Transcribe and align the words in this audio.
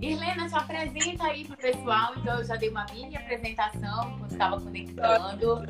Irlena, 0.00 0.48
se 0.48 0.54
apresenta 0.54 1.24
aí 1.24 1.44
pro 1.44 1.56
pessoal. 1.56 2.12
Então, 2.16 2.38
eu 2.38 2.44
já 2.44 2.56
dei 2.56 2.68
uma 2.68 2.84
mini 2.92 3.16
apresentação 3.16 4.18
quando 4.18 4.32
estava 4.32 4.60
conectando. 4.60 5.62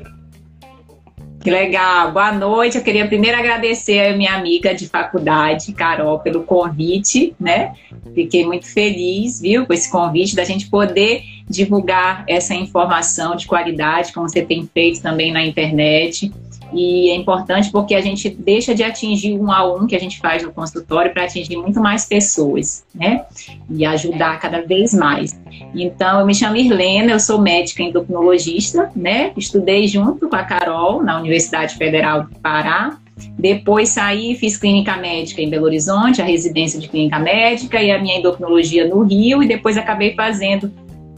Que 1.43 1.51
legal. 1.51 2.13
Boa 2.13 2.31
noite. 2.31 2.77
Eu 2.77 2.83
queria 2.83 3.05
primeiro 3.05 3.37
agradecer 3.37 4.13
a 4.13 4.17
minha 4.17 4.33
amiga 4.33 4.73
de 4.73 4.87
faculdade, 4.87 5.73
Carol, 5.73 6.19
pelo 6.19 6.43
convite, 6.43 7.35
né? 7.37 7.73
Fiquei 8.15 8.45
muito 8.45 8.65
feliz, 8.65 9.41
viu, 9.41 9.65
com 9.65 9.73
esse 9.73 9.91
convite 9.91 10.37
da 10.37 10.45
gente 10.45 10.69
poder 10.69 11.23
divulgar 11.49 12.23
essa 12.29 12.55
informação 12.55 13.35
de 13.35 13.45
qualidade, 13.45 14.13
como 14.13 14.29
você 14.29 14.41
tem 14.41 14.65
feito 14.73 15.01
também 15.01 15.33
na 15.33 15.45
internet. 15.45 16.31
E 16.73 17.11
é 17.11 17.15
importante 17.15 17.71
porque 17.71 17.93
a 17.93 18.01
gente 18.01 18.29
deixa 18.29 18.73
de 18.73 18.83
atingir 18.83 19.39
um 19.39 19.51
a 19.51 19.63
um 19.71 19.85
que 19.85 19.95
a 19.95 19.99
gente 19.99 20.19
faz 20.19 20.41
no 20.43 20.51
consultório 20.51 21.13
para 21.13 21.23
atingir 21.23 21.55
muito 21.57 21.79
mais 21.79 22.05
pessoas, 22.05 22.83
né? 22.93 23.25
E 23.69 23.85
ajudar 23.85 24.39
cada 24.39 24.61
vez 24.61 24.93
mais. 24.93 25.39
Então, 25.75 26.19
eu 26.19 26.25
me 26.25 26.33
chamo 26.33 26.57
Irlena, 26.57 27.11
eu 27.11 27.19
sou 27.19 27.39
médica 27.39 27.83
endocrinologista, 27.83 28.91
né? 28.95 29.31
Estudei 29.37 29.87
junto 29.87 30.27
com 30.27 30.35
a 30.35 30.43
Carol 30.43 31.03
na 31.03 31.19
Universidade 31.19 31.75
Federal 31.75 32.23
do 32.23 32.35
Pará. 32.39 32.97
Depois 33.37 33.89
saí, 33.89 34.35
fiz 34.35 34.57
clínica 34.57 34.97
médica 34.97 35.41
em 35.41 35.49
Belo 35.49 35.65
Horizonte, 35.65 36.21
a 36.21 36.25
residência 36.25 36.79
de 36.79 36.87
clínica 36.87 37.19
médica 37.19 37.81
e 37.81 37.91
a 37.91 38.01
minha 38.01 38.17
endocrinologia 38.17 38.87
no 38.87 39.03
Rio, 39.03 39.43
e 39.43 39.47
depois 39.47 39.77
acabei 39.77 40.15
fazendo 40.15 40.71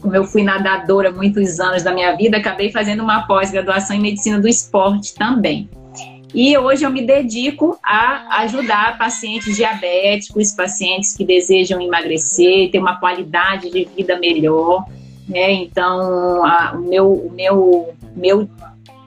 como 0.06 0.14
eu 0.14 0.22
fui 0.22 0.44
nadadora 0.44 1.10
muitos 1.10 1.58
anos 1.58 1.82
da 1.82 1.92
minha 1.92 2.14
vida, 2.14 2.36
acabei 2.36 2.70
fazendo 2.70 3.02
uma 3.02 3.26
pós-graduação 3.26 3.96
em 3.96 4.00
medicina 4.00 4.40
do 4.40 4.46
esporte 4.46 5.12
também. 5.14 5.68
E 6.32 6.56
hoje 6.56 6.84
eu 6.84 6.90
me 6.90 7.04
dedico 7.04 7.76
a 7.82 8.42
ajudar 8.42 8.96
pacientes 8.98 9.56
diabéticos, 9.56 10.52
pacientes 10.52 11.16
que 11.16 11.24
desejam 11.24 11.80
emagrecer, 11.80 12.70
ter 12.70 12.78
uma 12.78 13.00
qualidade 13.00 13.68
de 13.68 13.88
vida 13.96 14.16
melhor. 14.16 14.84
Né? 15.28 15.50
Então, 15.54 16.40
o 16.74 16.78
meu, 16.78 17.12
o 17.12 17.32
meu, 17.32 17.94
meu 18.14 18.48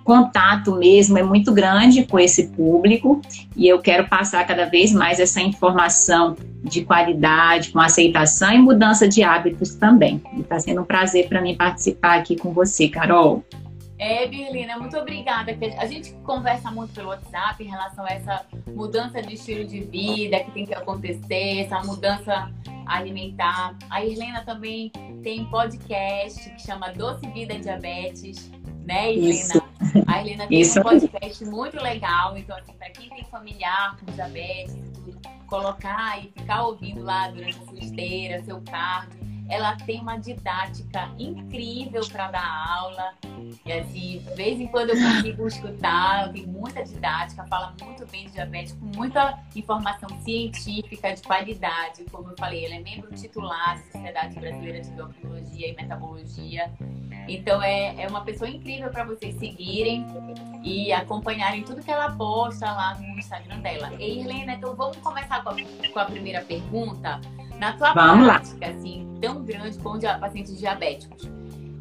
contato 0.10 0.76
mesmo 0.76 1.20
é 1.20 1.22
muito 1.22 1.54
grande 1.54 2.04
com 2.04 2.18
esse 2.18 2.48
público 2.48 3.22
e 3.56 3.68
eu 3.68 3.80
quero 3.80 4.10
passar 4.10 4.44
cada 4.48 4.66
vez 4.66 4.92
mais 4.92 5.20
essa 5.20 5.40
informação 5.40 6.36
de 6.64 6.84
qualidade, 6.84 7.70
com 7.70 7.80
aceitação 7.80 8.52
e 8.52 8.58
mudança 8.58 9.08
de 9.08 9.22
hábitos 9.22 9.76
também. 9.76 10.20
Está 10.40 10.60
sendo 10.60 10.82
um 10.82 10.84
prazer 10.84 11.30
para 11.30 11.40
mim 11.40 11.56
participar 11.56 12.18
aqui 12.18 12.36
com 12.36 12.52
você, 12.52 12.90
Carol. 12.90 13.44
É, 14.00 14.26
Birlina, 14.28 14.80
muito 14.80 14.98
obrigada. 14.98 15.56
A 15.78 15.86
gente 15.86 16.12
conversa 16.24 16.72
muito 16.72 16.92
pelo 16.92 17.10
WhatsApp 17.10 17.64
em 17.64 17.68
relação 17.68 18.04
a 18.04 18.10
essa 18.10 18.46
mudança 18.74 19.22
de 19.22 19.36
estilo 19.36 19.64
de 19.64 19.82
vida 19.82 20.40
que 20.40 20.50
tem 20.50 20.66
que 20.66 20.74
acontecer, 20.74 21.60
essa 21.60 21.82
mudança 21.82 22.52
alimentar. 22.88 23.78
A 23.92 24.04
Irlena 24.04 24.42
também 24.42 24.92
tem 25.22 25.46
podcast 25.46 26.50
que 26.50 26.62
chama 26.64 26.90
Doce 26.94 27.28
Vida 27.28 27.60
Diabetes, 27.60 28.50
né, 28.88 29.14
Irlena? 29.14 29.36
Isso. 29.36 29.69
A 30.08 30.22
Helena 30.22 30.48
tem 30.48 30.62
Isso. 30.62 30.80
um 30.80 30.84
podcast 30.84 31.46
muito 31.46 31.82
legal, 31.82 32.38
então 32.38 32.58
assim, 32.58 32.74
para 32.74 32.90
quem 32.90 33.10
tem 33.10 33.24
familiar 33.26 33.98
com 33.98 34.12
diabetes 34.12 34.90
colocar 35.50 36.24
e 36.24 36.30
ficar 36.30 36.64
ouvindo 36.64 37.04
lá 37.04 37.28
durante 37.30 37.58
a 37.60 37.66
sua 37.66 37.80
esteira, 37.80 38.44
seu 38.44 38.62
cardio, 38.62 39.20
ela 39.50 39.76
tem 39.76 40.00
uma 40.00 40.18
didática 40.18 41.10
incrível 41.18 42.02
para 42.08 42.30
dar 42.32 42.78
aula. 42.80 43.14
E 43.66 43.72
assim, 43.72 44.20
de 44.20 44.36
vez 44.36 44.60
em 44.60 44.68
quando 44.68 44.92
eu 44.92 44.96
consigo 44.96 45.48
escutar, 45.48 46.32
tenho 46.32 46.48
muita 46.48 46.84
didática, 46.84 47.46
fala 47.48 47.74
muito 47.84 48.06
bem 48.08 48.26
de 48.28 48.34
diabetes, 48.34 48.74
com 48.74 48.86
muita 48.96 49.40
informação 49.56 50.10
científica 50.22 51.14
de 51.14 51.22
qualidade. 51.24 52.06
Como 52.12 52.30
eu 52.30 52.36
falei, 52.38 52.66
ela 52.66 52.76
é 52.76 52.80
membro 52.80 53.12
titular 53.16 53.78
da 53.78 53.84
Sociedade 53.92 54.40
Brasileira 54.40 54.82
de 54.82 54.90
Endocrinologia 54.90 55.68
e 55.68 55.76
Metabologia. 55.76 56.72
Então 57.28 57.62
é, 57.62 58.04
é 58.04 58.08
uma 58.08 58.22
pessoa 58.22 58.50
incrível 58.50 58.90
para 58.92 59.04
vocês 59.04 59.36
seguirem 59.36 60.06
e 60.64 60.92
acompanharem 60.94 61.64
tudo 61.64 61.84
que 61.84 61.92
ela 61.92 62.12
posta 62.12 62.72
lá 62.72 62.96
no 62.96 63.18
Instagram 63.18 63.60
dela. 63.62 63.92
E 64.00 64.20
Irlena, 64.20 64.54
então 64.54 64.76
vamos 64.76 64.98
começar 64.98 65.44
com 65.44 65.50
a, 65.50 65.56
com 65.92 66.00
a 66.00 66.06
primeira 66.06 66.42
pergunta. 66.42 67.20
Na 67.60 67.74
tua 67.74 67.94
vamos 67.94 68.26
prática, 68.26 68.68
lá. 68.68 68.74
assim, 68.74 69.06
tão 69.22 69.44
grande 69.44 69.78
com 69.80 70.00
pacientes 70.20 70.58
diabéticos, 70.58 71.30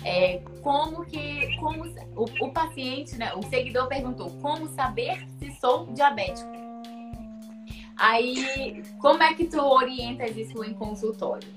é, 0.05 0.43
como 0.63 1.05
que 1.05 1.57
como 1.57 1.85
o, 2.17 2.25
o 2.25 2.53
paciente, 2.53 3.17
né, 3.17 3.33
o 3.35 3.43
seguidor 3.45 3.87
perguntou 3.87 4.31
como 4.43 4.69
saber 4.69 5.27
se 5.39 5.53
sou 5.61 5.87
diabético. 5.87 6.51
Aí, 7.97 8.83
como 9.01 9.23
é 9.23 9.35
que 9.35 9.47
tu 9.47 9.61
orientas 9.61 10.37
isso 10.37 10.63
em 10.65 10.73
consultório? 10.75 11.49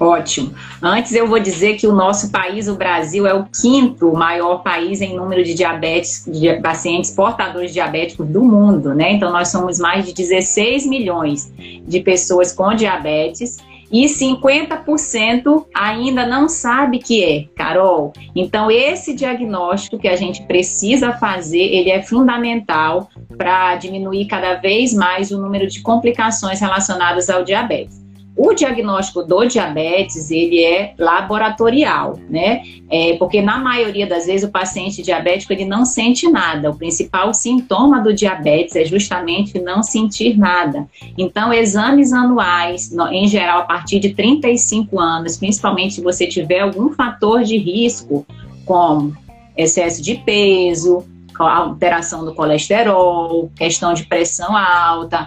Ótimo. 0.00 0.54
Antes 0.80 1.12
eu 1.12 1.26
vou 1.26 1.40
dizer 1.40 1.76
que 1.76 1.86
o 1.86 1.92
nosso 1.92 2.30
país, 2.30 2.68
o 2.68 2.76
Brasil, 2.76 3.26
é 3.26 3.34
o 3.34 3.44
quinto 3.46 4.12
maior 4.12 4.62
país 4.62 5.00
em 5.00 5.16
número 5.16 5.42
de 5.42 5.54
diabetes, 5.54 6.24
de 6.26 6.54
pacientes 6.60 7.10
portadores 7.10 7.72
diabéticos 7.72 8.26
do 8.28 8.44
mundo, 8.44 8.94
né? 8.94 9.12
Então 9.12 9.32
nós 9.32 9.48
somos 9.48 9.78
mais 9.78 10.06
de 10.06 10.12
16 10.12 10.86
milhões 10.86 11.52
de 11.84 12.00
pessoas 12.00 12.52
com 12.52 12.72
diabetes 12.74 13.56
e 13.90 14.04
50% 14.04 15.64
ainda 15.74 16.26
não 16.26 16.48
sabe 16.48 16.98
que 16.98 17.24
é, 17.24 17.44
Carol. 17.56 18.12
Então 18.36 18.70
esse 18.70 19.14
diagnóstico 19.14 19.98
que 19.98 20.06
a 20.06 20.14
gente 20.14 20.42
precisa 20.42 21.12
fazer, 21.12 21.58
ele 21.58 21.90
é 21.90 22.02
fundamental 22.02 23.08
para 23.36 23.74
diminuir 23.76 24.26
cada 24.26 24.54
vez 24.54 24.94
mais 24.94 25.32
o 25.32 25.40
número 25.40 25.66
de 25.66 25.80
complicações 25.80 26.60
relacionadas 26.60 27.28
ao 27.28 27.42
diabetes. 27.42 28.07
O 28.40 28.54
diagnóstico 28.54 29.24
do 29.24 29.44
diabetes, 29.46 30.30
ele 30.30 30.62
é 30.62 30.94
laboratorial, 30.96 32.20
né? 32.30 32.62
É, 32.88 33.16
porque 33.16 33.42
na 33.42 33.58
maioria 33.58 34.06
das 34.06 34.26
vezes 34.26 34.48
o 34.48 34.52
paciente 34.52 35.02
diabético, 35.02 35.52
ele 35.52 35.64
não 35.64 35.84
sente 35.84 36.30
nada. 36.30 36.70
O 36.70 36.76
principal 36.76 37.34
sintoma 37.34 38.00
do 38.00 38.14
diabetes 38.14 38.76
é 38.76 38.84
justamente 38.84 39.60
não 39.60 39.82
sentir 39.82 40.38
nada. 40.38 40.86
Então, 41.18 41.52
exames 41.52 42.12
anuais, 42.12 42.92
em 43.10 43.26
geral, 43.26 43.62
a 43.62 43.64
partir 43.64 43.98
de 43.98 44.14
35 44.14 45.00
anos, 45.00 45.36
principalmente 45.36 45.94
se 45.94 46.00
você 46.00 46.24
tiver 46.24 46.60
algum 46.60 46.92
fator 46.92 47.42
de 47.42 47.58
risco, 47.58 48.24
como 48.64 49.16
excesso 49.56 50.00
de 50.00 50.14
peso, 50.14 51.04
alteração 51.36 52.24
do 52.24 52.32
colesterol, 52.32 53.50
questão 53.56 53.92
de 53.94 54.04
pressão 54.04 54.56
alta, 54.56 55.26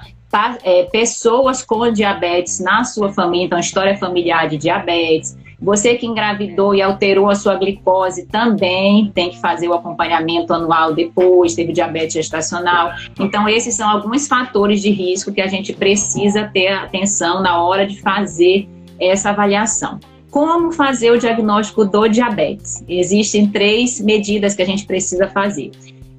é, 0.64 0.84
pessoas 0.84 1.64
com 1.64 1.92
diabetes 1.92 2.60
na 2.60 2.84
sua 2.84 3.12
família, 3.12 3.46
então 3.46 3.60
história 3.60 3.98
familiar 3.98 4.48
de 4.48 4.58
diabetes. 4.58 5.38
Você 5.62 5.94
que 5.94 6.08
engravidou 6.08 6.74
e 6.74 6.82
alterou 6.82 7.30
a 7.30 7.36
sua 7.36 7.56
glicose 7.56 8.26
também 8.26 9.12
tem 9.14 9.30
que 9.30 9.40
fazer 9.40 9.68
o 9.68 9.74
acompanhamento 9.74 10.52
anual 10.54 10.96
depois, 10.96 11.54
teve 11.54 11.72
diabetes 11.72 12.14
gestacional. 12.14 12.94
Então, 13.20 13.48
esses 13.48 13.76
são 13.76 13.88
alguns 13.88 14.28
fatores 14.28 14.82
de 14.82 14.90
risco 14.90 15.32
que 15.32 15.40
a 15.40 15.46
gente 15.46 15.72
precisa 15.72 16.50
ter 16.52 16.70
atenção 16.70 17.44
na 17.44 17.64
hora 17.64 17.86
de 17.86 18.02
fazer 18.02 18.68
essa 19.00 19.30
avaliação. 19.30 20.00
Como 20.32 20.72
fazer 20.72 21.12
o 21.12 21.20
diagnóstico 21.20 21.86
do 21.86 22.08
diabetes? 22.08 22.84
Existem 22.88 23.48
três 23.48 24.02
medidas 24.02 24.56
que 24.56 24.64
a 24.64 24.66
gente 24.66 24.86
precisa 24.86 25.28
fazer. 25.28 25.72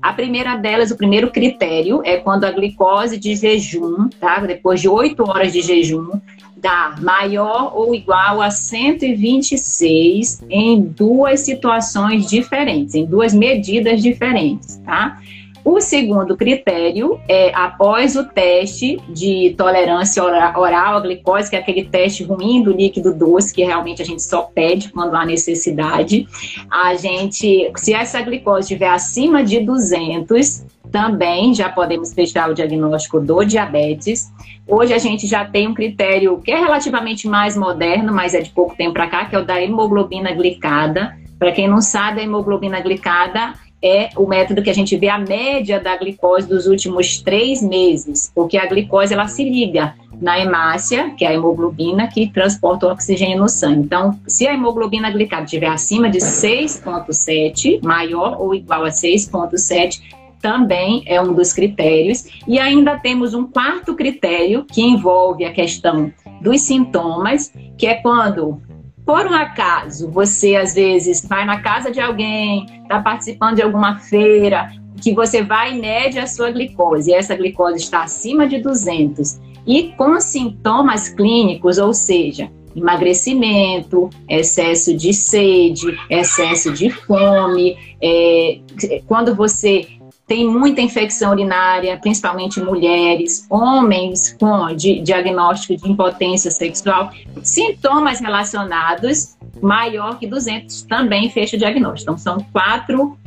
A 0.02 0.12
primeira 0.12 0.56
delas, 0.56 0.90
o 0.90 0.96
primeiro 0.96 1.30
critério, 1.30 2.02
é 2.04 2.16
quando 2.16 2.42
a 2.44 2.50
glicose 2.50 3.16
de 3.16 3.36
jejum, 3.36 4.08
tá? 4.20 4.40
Depois 4.40 4.80
de 4.80 4.88
8 4.88 5.22
horas 5.22 5.52
de 5.52 5.62
jejum, 5.62 6.20
dá 6.56 6.96
maior 7.00 7.72
ou 7.76 7.94
igual 7.94 8.42
a 8.42 8.50
126 8.50 10.42
em 10.50 10.80
duas 10.80 11.40
situações 11.40 12.28
diferentes, 12.28 12.96
em 12.96 13.04
duas 13.04 13.32
medidas 13.32 14.02
diferentes, 14.02 14.76
tá? 14.84 15.20
O 15.64 15.80
segundo 15.80 16.36
critério 16.36 17.20
é 17.28 17.54
após 17.54 18.16
o 18.16 18.24
teste 18.24 18.96
de 19.08 19.54
tolerância 19.56 20.22
oral 20.22 20.96
à 20.96 21.00
glicose, 21.00 21.48
que 21.48 21.54
é 21.54 21.60
aquele 21.60 21.84
teste 21.84 22.24
ruim 22.24 22.62
do 22.62 22.72
líquido 22.72 23.14
doce, 23.14 23.54
que 23.54 23.62
realmente 23.62 24.02
a 24.02 24.04
gente 24.04 24.22
só 24.22 24.42
pede 24.42 24.90
quando 24.90 25.14
há 25.14 25.24
necessidade. 25.24 26.26
A 26.68 26.96
gente, 26.96 27.70
se 27.76 27.94
essa 27.94 28.20
glicose 28.22 28.72
estiver 28.72 28.88
acima 28.88 29.44
de 29.44 29.60
200, 29.60 30.66
também 30.90 31.54
já 31.54 31.68
podemos 31.68 32.12
fechar 32.12 32.50
o 32.50 32.54
diagnóstico 32.54 33.20
do 33.20 33.44
diabetes. 33.44 34.32
Hoje 34.66 34.92
a 34.92 34.98
gente 34.98 35.28
já 35.28 35.44
tem 35.44 35.68
um 35.68 35.74
critério 35.74 36.40
que 36.40 36.50
é 36.50 36.58
relativamente 36.58 37.28
mais 37.28 37.56
moderno, 37.56 38.12
mas 38.12 38.34
é 38.34 38.40
de 38.40 38.50
pouco 38.50 38.76
tempo 38.76 38.94
para 38.94 39.06
cá, 39.06 39.26
que 39.26 39.36
é 39.36 39.38
o 39.38 39.44
da 39.44 39.62
hemoglobina 39.62 40.32
glicada. 40.32 41.16
Para 41.38 41.52
quem 41.52 41.68
não 41.68 41.80
sabe, 41.80 42.20
a 42.20 42.24
hemoglobina 42.24 42.80
glicada 42.80 43.54
é 43.82 44.10
o 44.16 44.26
método 44.26 44.62
que 44.62 44.70
a 44.70 44.74
gente 44.74 44.96
vê 44.96 45.08
a 45.08 45.18
média 45.18 45.80
da 45.80 45.96
glicose 45.96 46.46
dos 46.46 46.66
últimos 46.66 47.20
três 47.20 47.62
meses, 47.62 48.30
porque 48.34 48.56
a 48.56 48.66
glicose 48.66 49.12
ela 49.12 49.26
se 49.26 49.42
liga 49.42 49.94
na 50.20 50.38
hemácia, 50.38 51.10
que 51.10 51.24
é 51.24 51.28
a 51.28 51.34
hemoglobina 51.34 52.06
que 52.06 52.28
transporta 52.28 52.86
o 52.86 52.90
oxigênio 52.92 53.38
no 53.38 53.48
sangue. 53.48 53.80
Então, 53.80 54.18
se 54.26 54.46
a 54.46 54.54
hemoglobina 54.54 55.10
glicada 55.10 55.44
estiver 55.44 55.66
acima 55.66 56.08
de 56.08 56.18
6,7, 56.18 57.82
maior 57.82 58.40
ou 58.40 58.54
igual 58.54 58.84
a 58.84 58.90
6,7, 58.90 60.00
também 60.40 61.02
é 61.06 61.20
um 61.20 61.32
dos 61.32 61.52
critérios. 61.52 62.24
E 62.46 62.58
ainda 62.58 62.98
temos 62.98 63.32
um 63.32 63.46
quarto 63.46 63.94
critério 63.94 64.64
que 64.64 64.82
envolve 64.82 65.44
a 65.44 65.52
questão 65.52 66.12
dos 66.40 66.60
sintomas, 66.60 67.52
que 67.78 67.86
é 67.86 67.94
quando, 67.94 68.60
por 69.04 69.26
um 69.26 69.34
acaso, 69.34 70.10
você 70.10 70.56
às 70.56 70.74
vezes 70.74 71.26
vai 71.26 71.44
na 71.44 71.60
casa 71.60 71.90
de 71.90 72.00
alguém, 72.00 72.66
está 72.82 73.00
participando 73.00 73.56
de 73.56 73.62
alguma 73.62 73.98
feira, 73.98 74.72
que 75.00 75.12
você 75.12 75.42
vai 75.42 75.74
e 75.74 75.80
mede 75.80 76.18
a 76.18 76.26
sua 76.26 76.50
glicose, 76.50 77.10
e 77.10 77.14
essa 77.14 77.34
glicose 77.34 77.78
está 77.78 78.04
acima 78.04 78.46
de 78.46 78.58
200, 78.58 79.40
e 79.66 79.92
com 79.96 80.20
sintomas 80.20 81.08
clínicos, 81.08 81.78
ou 81.78 81.92
seja, 81.92 82.50
emagrecimento, 82.74 84.08
excesso 84.28 84.96
de 84.96 85.12
sede, 85.12 85.98
excesso 86.08 86.72
de 86.72 86.90
fome, 86.90 87.76
é, 88.00 88.60
quando 89.06 89.34
você 89.34 89.86
tem 90.32 90.48
muita 90.48 90.80
infecção 90.80 91.32
urinária, 91.32 91.94
principalmente 91.98 92.58
mulheres, 92.58 93.46
homens 93.50 94.34
com 94.40 94.74
diagnóstico 94.74 95.76
de 95.76 95.92
impotência 95.92 96.50
sexual, 96.50 97.10
sintomas 97.42 98.18
relacionados 98.18 99.36
maior 99.60 100.18
que 100.18 100.26
200 100.26 100.84
também 100.84 101.28
fecha 101.28 101.56
o 101.56 101.58
diagnóstico. 101.58 102.12
Então, 102.12 102.16
são 102.16 102.38
quatro 102.50 103.18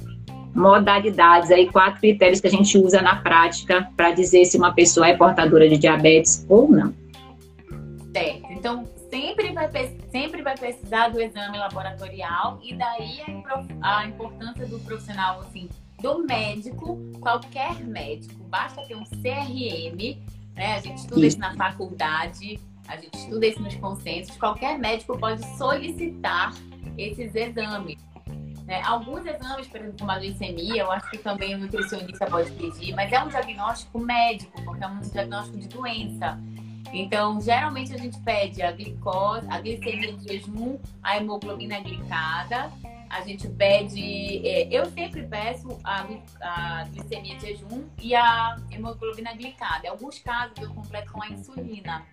modalidades, 0.56 1.52
aí, 1.52 1.70
quatro 1.72 2.00
critérios 2.00 2.42
que 2.42 2.48
a 2.48 2.50
gente 2.50 2.76
usa 2.76 3.04
na 3.04 3.18
prática 3.18 3.88
para 3.96 4.10
dizer 4.10 4.44
se 4.46 4.58
uma 4.58 4.74
pessoa 4.74 5.08
é 5.08 5.16
portadora 5.16 5.70
de 5.70 5.78
diabetes 5.78 6.44
ou 6.50 6.68
não. 6.72 6.92
Certo. 8.16 8.48
Então, 8.50 8.84
sempre 9.12 9.52
vai, 9.52 9.70
sempre 10.12 10.42
vai 10.42 10.58
precisar 10.58 11.10
do 11.10 11.22
exame 11.22 11.60
laboratorial 11.60 12.60
e 12.64 12.74
daí 12.74 13.22
a, 13.80 14.00
a 14.00 14.08
importância 14.08 14.66
do 14.66 14.80
profissional, 14.80 15.42
assim, 15.42 15.70
do 16.06 16.24
médico, 16.24 17.00
qualquer 17.20 17.84
médico, 17.84 18.44
basta 18.44 18.86
ter 18.86 18.96
um 18.96 19.04
CRM, 19.04 20.22
né? 20.56 20.76
A 20.76 20.80
gente 20.80 21.00
estuda 21.00 21.26
isso, 21.26 21.40
na 21.40 21.56
faculdade, 21.56 22.60
a 22.88 22.96
gente 22.96 23.18
estuda 23.18 23.48
isso 23.48 23.60
nos 23.60 23.74
consensos, 23.78 24.38
qualquer 24.38 24.78
médico 24.78 25.18
pode 25.18 25.44
solicitar 25.58 26.54
esses 26.96 27.34
exames. 27.34 27.98
Né? 28.68 28.84
Alguns 28.84 29.26
exames, 29.26 29.68
por 29.68 29.80
exemplo, 29.80 30.04
uma 30.04 30.20
glicemia, 30.20 30.84
eu 30.84 30.92
acho 30.92 31.10
que 31.10 31.18
também 31.18 31.56
o 31.56 31.58
nutricionista 31.58 32.28
pode 32.28 32.52
pedir, 32.52 32.94
mas 32.94 33.12
é 33.12 33.24
um 33.24 33.28
diagnóstico 33.28 33.98
médico, 33.98 34.62
porque 34.64 34.84
é 34.84 34.88
um 34.88 35.00
diagnóstico 35.00 35.58
de 35.58 35.68
doença. 35.68 36.40
Então, 36.94 37.42
geralmente 37.42 37.94
a 37.94 37.98
gente 37.98 38.20
pede 38.20 38.62
a 38.62 38.72
glicose, 38.72 39.48
a 39.50 39.60
glicemia 39.60 40.14
de 40.14 40.24
jejum, 40.24 40.78
a 41.02 41.18
hemoglobina 41.18 41.80
glicada. 41.80 42.72
A 43.16 43.22
gente 43.22 43.48
pede, 43.48 44.46
é, 44.46 44.68
eu 44.70 44.86
sempre 44.88 45.24
peço 45.24 45.80
a, 45.86 46.06
a, 46.42 46.84
glicemia 46.84 47.38
de 47.38 47.48
jejum 47.48 47.86
e 48.02 48.14
a 48.14 48.58
hemoglobina 48.70 49.34
glicada. 49.34 49.88
Em 49.88 49.90
alguns 49.90 50.20
casos 50.20 50.58
eu 50.62 50.70
completo 50.74 51.14
com 51.14 51.24
a 51.24 51.30
insulina, 51.30 52.06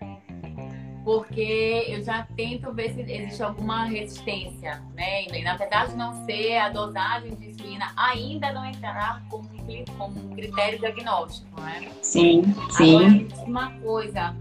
porque 1.03 1.87
eu 1.89 2.01
já 2.01 2.25
tento 2.37 2.71
ver 2.71 2.93
se 2.93 3.01
existe 3.01 3.43
alguma 3.43 3.83
resistência, 3.83 4.81
né? 4.95 5.25
E 5.25 5.43
na 5.43 5.57
verdade 5.57 5.93
não 5.93 6.25
ser 6.25 6.55
a 6.55 6.69
dosagem 6.69 7.35
de 7.35 7.49
insulina 7.49 7.91
ainda 7.97 8.53
não 8.53 8.65
entrar 8.65 9.21
como, 9.29 9.49
como 9.97 10.19
um 10.21 10.29
critério 10.33 10.79
diagnóstico, 10.79 11.59
né? 11.59 11.91
Sim, 12.01 12.43
sim. 12.71 12.95
Agora, 12.95 13.45
uma 13.45 13.71
coisa, 13.81 14.33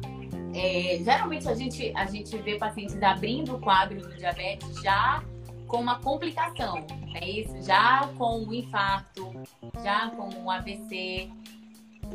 é, 0.54 1.00
geralmente 1.02 1.48
a 1.48 1.56
gente, 1.56 1.92
a 1.96 2.06
gente 2.06 2.36
vê 2.38 2.56
pacientes 2.56 3.02
abrindo 3.02 3.56
o 3.56 3.58
quadro 3.58 4.00
do 4.00 4.16
diabetes 4.16 4.80
já 4.80 5.24
com 5.72 5.78
uma 5.78 5.98
complicação, 6.00 6.84
é 7.14 7.30
isso? 7.30 7.62
Já 7.62 8.06
com 8.18 8.40
um 8.44 8.52
infarto, 8.52 9.32
já 9.82 10.10
com 10.10 10.28
um 10.28 10.50
AVC, 10.50 11.30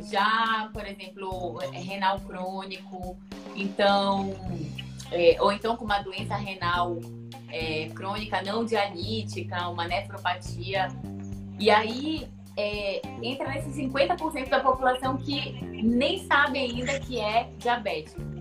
já, 0.08 0.70
por 0.72 0.86
exemplo, 0.86 1.58
renal 1.72 2.20
crônico, 2.20 3.16
então, 3.56 4.32
é, 5.10 5.36
ou 5.40 5.50
então 5.50 5.76
com 5.76 5.84
uma 5.84 5.98
doença 5.98 6.36
renal 6.36 6.98
é, 7.48 7.88
crônica 7.88 8.40
não 8.42 8.64
dialítica, 8.64 9.68
uma 9.68 9.88
nefropatia. 9.88 10.86
E 11.58 11.68
aí 11.68 12.28
é, 12.56 13.02
entra 13.20 13.48
nesses 13.48 13.74
50% 13.74 14.50
da 14.50 14.60
população 14.60 15.16
que 15.16 15.60
nem 15.82 16.24
sabe 16.28 16.60
ainda 16.60 17.00
que 17.00 17.18
é 17.18 17.50
diabético. 17.58 18.37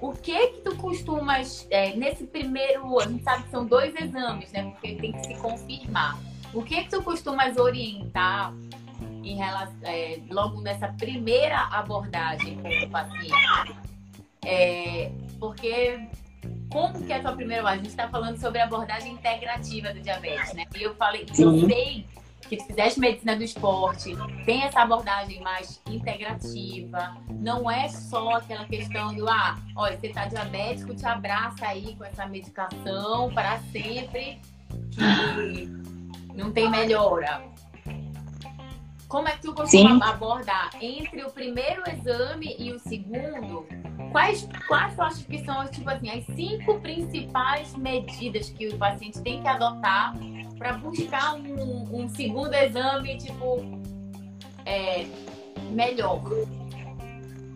O 0.00 0.12
que 0.12 0.48
que 0.48 0.60
tu 0.62 0.76
costumas, 0.76 1.66
é, 1.70 1.94
nesse 1.94 2.24
primeiro, 2.24 2.98
a 2.98 3.06
gente 3.06 3.22
sabe 3.22 3.44
que 3.44 3.50
são 3.50 3.66
dois 3.66 3.94
exames, 3.94 4.50
né? 4.52 4.70
Porque 4.70 4.94
tem 4.94 5.12
que 5.12 5.26
se 5.26 5.34
confirmar. 5.34 6.18
O 6.54 6.62
que 6.62 6.84
que 6.84 6.90
tu 6.90 7.02
costumas 7.02 7.56
orientar 7.58 8.54
em 9.22 9.36
relação, 9.36 9.76
é, 9.82 10.18
logo 10.30 10.60
nessa 10.62 10.88
primeira 10.88 11.58
abordagem 11.66 12.58
com 12.60 12.68
o 12.68 12.90
paciente? 12.90 13.76
É, 14.44 15.12
porque 15.38 16.00
como 16.70 17.04
que 17.04 17.12
é 17.12 17.16
a 17.16 17.20
tua 17.20 17.32
primeira 17.32 17.62
abordagem? 17.62 17.80
A 17.80 17.84
gente 17.84 17.90
está 17.90 18.08
falando 18.08 18.38
sobre 18.38 18.58
a 18.58 18.64
abordagem 18.64 19.12
integrativa 19.12 19.92
do 19.92 20.00
diabetes, 20.00 20.54
né? 20.54 20.64
E 20.74 20.82
eu 20.82 20.94
falei, 20.94 21.26
eu 21.38 21.68
sei 21.68 22.06
que 22.48 22.58
fizeste 22.64 22.98
medicina 22.98 23.36
do 23.36 23.44
esporte, 23.44 24.16
tem 24.44 24.62
essa 24.62 24.80
abordagem 24.80 25.40
mais 25.40 25.80
integrativa, 25.86 27.16
não 27.28 27.70
é 27.70 27.88
só 27.88 28.36
aquela 28.36 28.64
questão 28.64 29.14
do, 29.14 29.28
ah, 29.28 29.56
olha, 29.76 29.96
você 29.98 30.08
tá 30.08 30.26
diabético, 30.26 30.94
te 30.94 31.06
abraça 31.06 31.66
aí 31.66 31.94
com 31.96 32.04
essa 32.04 32.26
medicação 32.26 33.32
para 33.32 33.58
sempre, 33.72 34.40
que 34.90 35.68
não 36.34 36.50
tem 36.52 36.70
melhora. 36.70 37.42
Como 39.08 39.26
é 39.26 39.32
que 39.32 39.42
tu 39.42 39.52
costuma 39.52 40.10
abordar 40.10 40.70
entre 40.80 41.24
o 41.24 41.30
primeiro 41.30 41.82
exame 41.90 42.54
e 42.58 42.72
o 42.72 42.78
segundo? 42.78 43.66
Quais, 44.12 44.48
quais 44.66 44.94
tu 44.94 45.02
achas 45.02 45.22
que 45.22 45.44
são 45.44 45.66
tipo 45.66 45.88
assim, 45.88 46.10
as 46.10 46.24
cinco 46.34 46.80
principais 46.80 47.76
medidas 47.76 48.50
que 48.50 48.68
o 48.68 48.76
paciente 48.76 49.20
tem 49.20 49.40
que 49.40 49.48
adotar 49.48 50.14
para 50.58 50.74
buscar 50.74 51.34
um, 51.34 51.88
um, 51.92 52.08
segundo 52.08 52.52
exame, 52.52 53.16
tipo, 53.16 53.64
é, 54.66 55.06
melhor? 55.70 56.20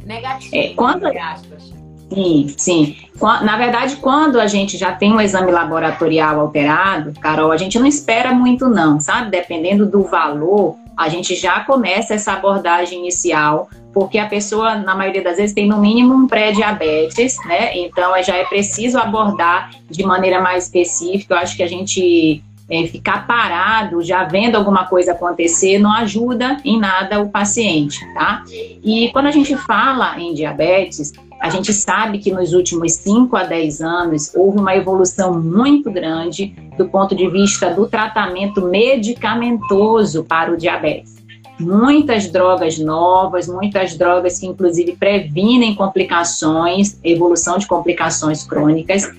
Negativo, 0.05 0.57
é, 0.57 0.75
quando... 0.75 1.07
aspas. 1.07 1.73
Sim, 2.13 2.55
sim. 2.57 2.97
Na 3.21 3.57
verdade, 3.57 3.97
quando 3.97 4.39
a 4.39 4.47
gente 4.47 4.77
já 4.77 4.93
tem 4.93 5.13
um 5.13 5.21
exame 5.21 5.51
laboratorial 5.51 6.39
alterado, 6.39 7.13
Carol, 7.19 7.51
a 7.51 7.57
gente 7.57 7.79
não 7.79 7.87
espera 7.87 8.33
muito 8.33 8.69
não, 8.69 9.01
sabe? 9.01 9.31
Dependendo 9.31 9.87
do 9.87 10.03
valor, 10.03 10.77
a 10.97 11.09
gente 11.09 11.35
já 11.35 11.61
começa 11.61 12.15
essa 12.15 12.33
abordagem 12.33 13.01
inicial, 13.01 13.69
porque 13.93 14.19
a 14.19 14.27
pessoa, 14.27 14.77
na 14.77 14.95
maioria 14.95 15.23
das 15.23 15.37
vezes, 15.37 15.55
tem 15.55 15.69
no 15.69 15.79
mínimo 15.79 16.15
um 16.15 16.27
pré-diabetes, 16.27 17.37
né? 17.47 17.77
Então, 17.77 18.11
já 18.23 18.37
é 18.37 18.45
preciso 18.45 18.99
abordar 18.99 19.71
de 19.89 20.05
maneira 20.05 20.41
mais 20.41 20.65
específica. 20.65 21.35
Eu 21.35 21.39
acho 21.39 21.57
que 21.57 21.63
a 21.63 21.69
gente 21.69 22.43
é, 22.69 22.87
ficar 22.87 23.27
parado, 23.27 24.03
já 24.03 24.25
vendo 24.25 24.57
alguma 24.57 24.87
coisa 24.87 25.13
acontecer, 25.13 25.79
não 25.79 25.93
ajuda 25.93 26.57
em 26.65 26.79
nada 26.79 27.21
o 27.21 27.29
paciente, 27.29 28.01
tá? 28.15 28.43
E 28.83 29.11
quando 29.13 29.27
a 29.27 29.31
gente 29.31 29.57
fala 29.57 30.19
em 30.19 30.35
diabetes, 30.35 31.13
a 31.45 31.51
gente 31.51 31.75
sabe 31.75 32.21
que 32.21 32.33
nos 32.33 32.55
últimos 32.55 32.95
5 32.95 33.37
a 33.37 33.45
10 33.45 33.83
anos 33.83 34.35
houve 34.35 34.59
uma 34.59 34.75
evolução 34.75 35.39
muito 35.39 35.91
grande 35.91 36.57
do 36.79 36.89
ponto 36.89 37.15
de 37.15 37.29
vista 37.29 37.69
do 37.69 37.87
tratamento 37.87 38.63
medicamentoso 38.63 40.25
para 40.25 40.51
o 40.51 40.57
diabetes. 40.57 41.17
Muitas 41.61 42.33
drogas 42.33 42.79
novas, 42.79 43.47
muitas 43.47 43.95
drogas 43.95 44.39
que 44.39 44.47
inclusive 44.47 44.97
previnem 44.97 45.75
complicações, 45.75 46.99
evolução 47.05 47.59
de 47.59 47.67
complicações 47.67 48.43
crônicas, 48.47 49.13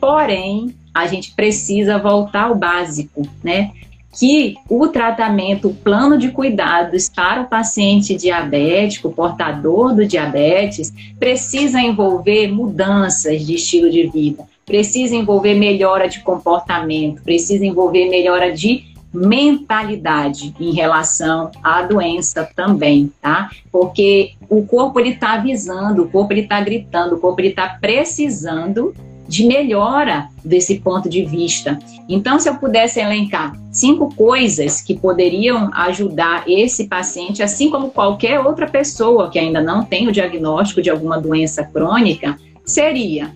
porém, 0.00 0.72
a 0.94 1.08
gente 1.08 1.34
precisa 1.34 1.98
voltar 1.98 2.44
ao 2.44 2.54
básico, 2.54 3.26
né? 3.42 3.72
Que 4.12 4.56
o 4.68 4.88
tratamento, 4.88 5.68
o 5.68 5.74
plano 5.74 6.18
de 6.18 6.30
cuidados 6.30 7.08
para 7.08 7.42
o 7.42 7.48
paciente 7.48 8.14
diabético, 8.14 9.10
portador 9.10 9.94
do 9.94 10.06
diabetes, 10.06 10.92
precisa 11.18 11.80
envolver 11.80 12.48
mudanças 12.48 13.44
de 13.46 13.54
estilo 13.54 13.90
de 13.90 14.06
vida, 14.08 14.44
precisa 14.66 15.16
envolver 15.16 15.54
melhora 15.54 16.08
de 16.08 16.20
comportamento, 16.20 17.22
precisa 17.22 17.64
envolver 17.64 18.08
melhora 18.08 18.52
de 18.52 18.92
mentalidade 19.12 20.54
em 20.58 20.72
relação 20.72 21.50
à 21.62 21.82
doença 21.82 22.48
também, 22.56 23.12
tá? 23.20 23.50
Porque 23.70 24.32
o 24.48 24.64
corpo 24.64 24.98
ele 24.98 25.10
está 25.10 25.34
avisando, 25.34 26.04
o 26.04 26.08
corpo 26.08 26.32
ele 26.32 26.42
está 26.42 26.60
gritando, 26.60 27.16
o 27.16 27.18
corpo 27.18 27.40
ele 27.40 27.48
está 27.48 27.76
precisando 27.80 28.94
de 29.32 29.46
melhora 29.46 30.28
desse 30.44 30.78
ponto 30.78 31.08
de 31.08 31.24
vista. 31.24 31.78
Então, 32.06 32.38
se 32.38 32.50
eu 32.50 32.56
pudesse 32.56 33.00
elencar 33.00 33.58
cinco 33.70 34.14
coisas 34.14 34.82
que 34.82 34.94
poderiam 34.94 35.70
ajudar 35.72 36.44
esse 36.46 36.86
paciente, 36.86 37.42
assim 37.42 37.70
como 37.70 37.90
qualquer 37.90 38.40
outra 38.40 38.68
pessoa 38.68 39.30
que 39.30 39.38
ainda 39.38 39.62
não 39.62 39.86
tem 39.86 40.06
o 40.06 40.12
diagnóstico 40.12 40.82
de 40.82 40.90
alguma 40.90 41.18
doença 41.18 41.64
crônica, 41.64 42.38
seria 42.62 43.34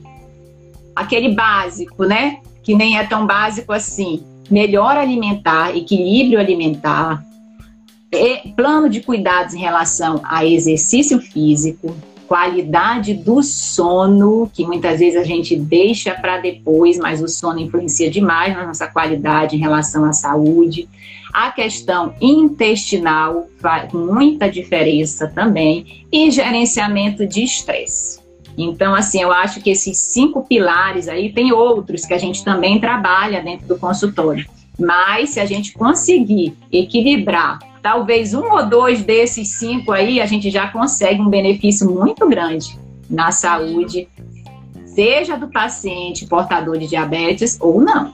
aquele 0.94 1.32
básico, 1.34 2.04
né? 2.04 2.40
Que 2.62 2.74
nem 2.74 2.98
é 2.98 3.04
tão 3.04 3.26
básico 3.26 3.72
assim. 3.72 4.22
Melhor 4.50 4.98
alimentar, 4.98 5.74
equilíbrio 5.74 6.38
alimentar, 6.38 7.24
plano 8.54 8.90
de 8.90 9.00
cuidados 9.00 9.54
em 9.54 9.60
relação 9.60 10.20
a 10.24 10.44
exercício 10.44 11.18
físico, 11.22 11.96
qualidade 12.26 13.14
do 13.14 13.42
sono, 13.42 14.50
que 14.52 14.66
muitas 14.66 14.98
vezes 14.98 15.18
a 15.18 15.24
gente 15.24 15.56
deixa 15.56 16.14
para 16.14 16.38
depois, 16.38 16.98
mas 16.98 17.22
o 17.22 17.28
sono 17.28 17.60
influencia 17.60 18.10
demais 18.10 18.54
na 18.54 18.66
nossa 18.66 18.86
qualidade 18.86 19.56
em 19.56 19.58
relação 19.58 20.04
à 20.04 20.12
saúde. 20.12 20.88
A 21.32 21.50
questão 21.50 22.14
intestinal 22.20 23.46
faz 23.60 23.92
muita 23.92 24.50
diferença 24.50 25.28
também 25.28 26.06
e 26.10 26.30
gerenciamento 26.30 27.26
de 27.26 27.42
estresse. 27.42 28.20
Então, 28.56 28.94
assim, 28.94 29.20
eu 29.20 29.30
acho 29.30 29.60
que 29.60 29.70
esses 29.70 29.98
cinco 29.98 30.42
pilares 30.42 31.08
aí, 31.08 31.30
tem 31.30 31.52
outros 31.52 32.06
que 32.06 32.14
a 32.14 32.18
gente 32.18 32.42
também 32.42 32.80
trabalha 32.80 33.42
dentro 33.42 33.66
do 33.66 33.78
consultório. 33.78 34.46
Mas 34.78 35.30
se 35.30 35.40
a 35.40 35.44
gente 35.44 35.72
conseguir 35.72 36.56
equilibrar 36.72 37.58
talvez 37.86 38.34
um 38.34 38.50
ou 38.50 38.68
dois 38.68 39.04
desses 39.04 39.60
cinco 39.60 39.92
aí, 39.92 40.20
a 40.20 40.26
gente 40.26 40.50
já 40.50 40.66
consegue 40.66 41.20
um 41.20 41.28
benefício 41.28 41.88
muito 41.88 42.28
grande 42.28 42.76
na 43.08 43.30
saúde, 43.30 44.08
seja 44.84 45.36
do 45.36 45.46
paciente 45.46 46.26
portador 46.26 46.78
de 46.78 46.88
diabetes 46.88 47.56
ou 47.60 47.80
não. 47.80 48.12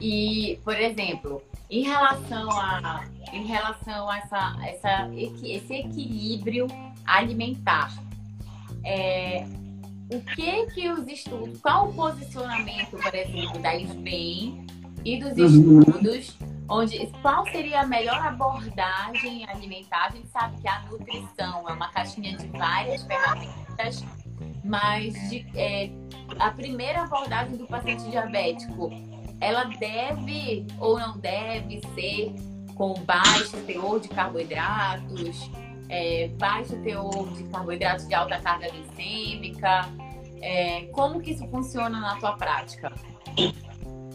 E, 0.00 0.58
por 0.64 0.74
exemplo, 0.74 1.40
em 1.70 1.84
relação 1.84 2.50
a, 2.50 3.04
em 3.32 3.44
relação 3.44 4.10
a 4.10 4.18
essa, 4.18 4.56
essa, 4.64 5.10
esse 5.14 5.72
equilíbrio 5.72 6.66
alimentar, 7.06 7.92
é, 8.82 9.46
o 10.12 10.20
que 10.34 10.66
que 10.74 10.90
os 10.90 11.06
estudos, 11.06 11.60
qual 11.60 11.90
o 11.90 11.92
posicionamento, 11.92 12.96
por 13.00 13.14
exemplo, 13.14 13.60
da 13.60 13.76
SBEM 13.76 14.66
e 15.04 15.20
dos 15.20 15.38
uhum. 15.38 15.82
estudos 15.82 16.36
onde 16.68 17.06
qual 17.22 17.46
seria 17.46 17.80
a 17.80 17.86
melhor 17.86 18.18
abordagem 18.18 19.48
alimentar? 19.48 20.06
A 20.06 20.10
gente 20.10 20.28
sabe 20.28 20.60
que 20.60 20.68
a 20.68 20.80
nutrição 20.82 21.68
é 21.68 21.72
uma 21.72 21.88
caixinha 21.88 22.36
de 22.36 22.46
várias 22.48 23.02
ferramentas, 23.04 24.04
mas 24.64 25.14
de, 25.30 25.46
é, 25.54 25.90
a 26.38 26.50
primeira 26.50 27.02
abordagem 27.02 27.56
do 27.56 27.66
paciente 27.66 28.08
diabético, 28.10 28.90
ela 29.40 29.64
deve 29.64 30.66
ou 30.78 30.98
não 30.98 31.18
deve 31.18 31.80
ser 31.94 32.34
com 32.74 32.94
baixo 33.04 33.56
teor 33.66 34.00
de 34.00 34.08
carboidratos, 34.08 35.50
é, 35.88 36.28
baixo 36.38 36.76
teor 36.82 37.28
de 37.32 37.44
carboidratos 37.44 38.06
de 38.06 38.14
alta 38.14 38.38
carga 38.40 38.68
glicêmica. 38.68 39.88
É, 40.42 40.82
como 40.92 41.20
que 41.20 41.32
isso 41.32 41.46
funciona 41.48 41.98
na 42.00 42.16
tua 42.16 42.32
prática? 42.32 42.92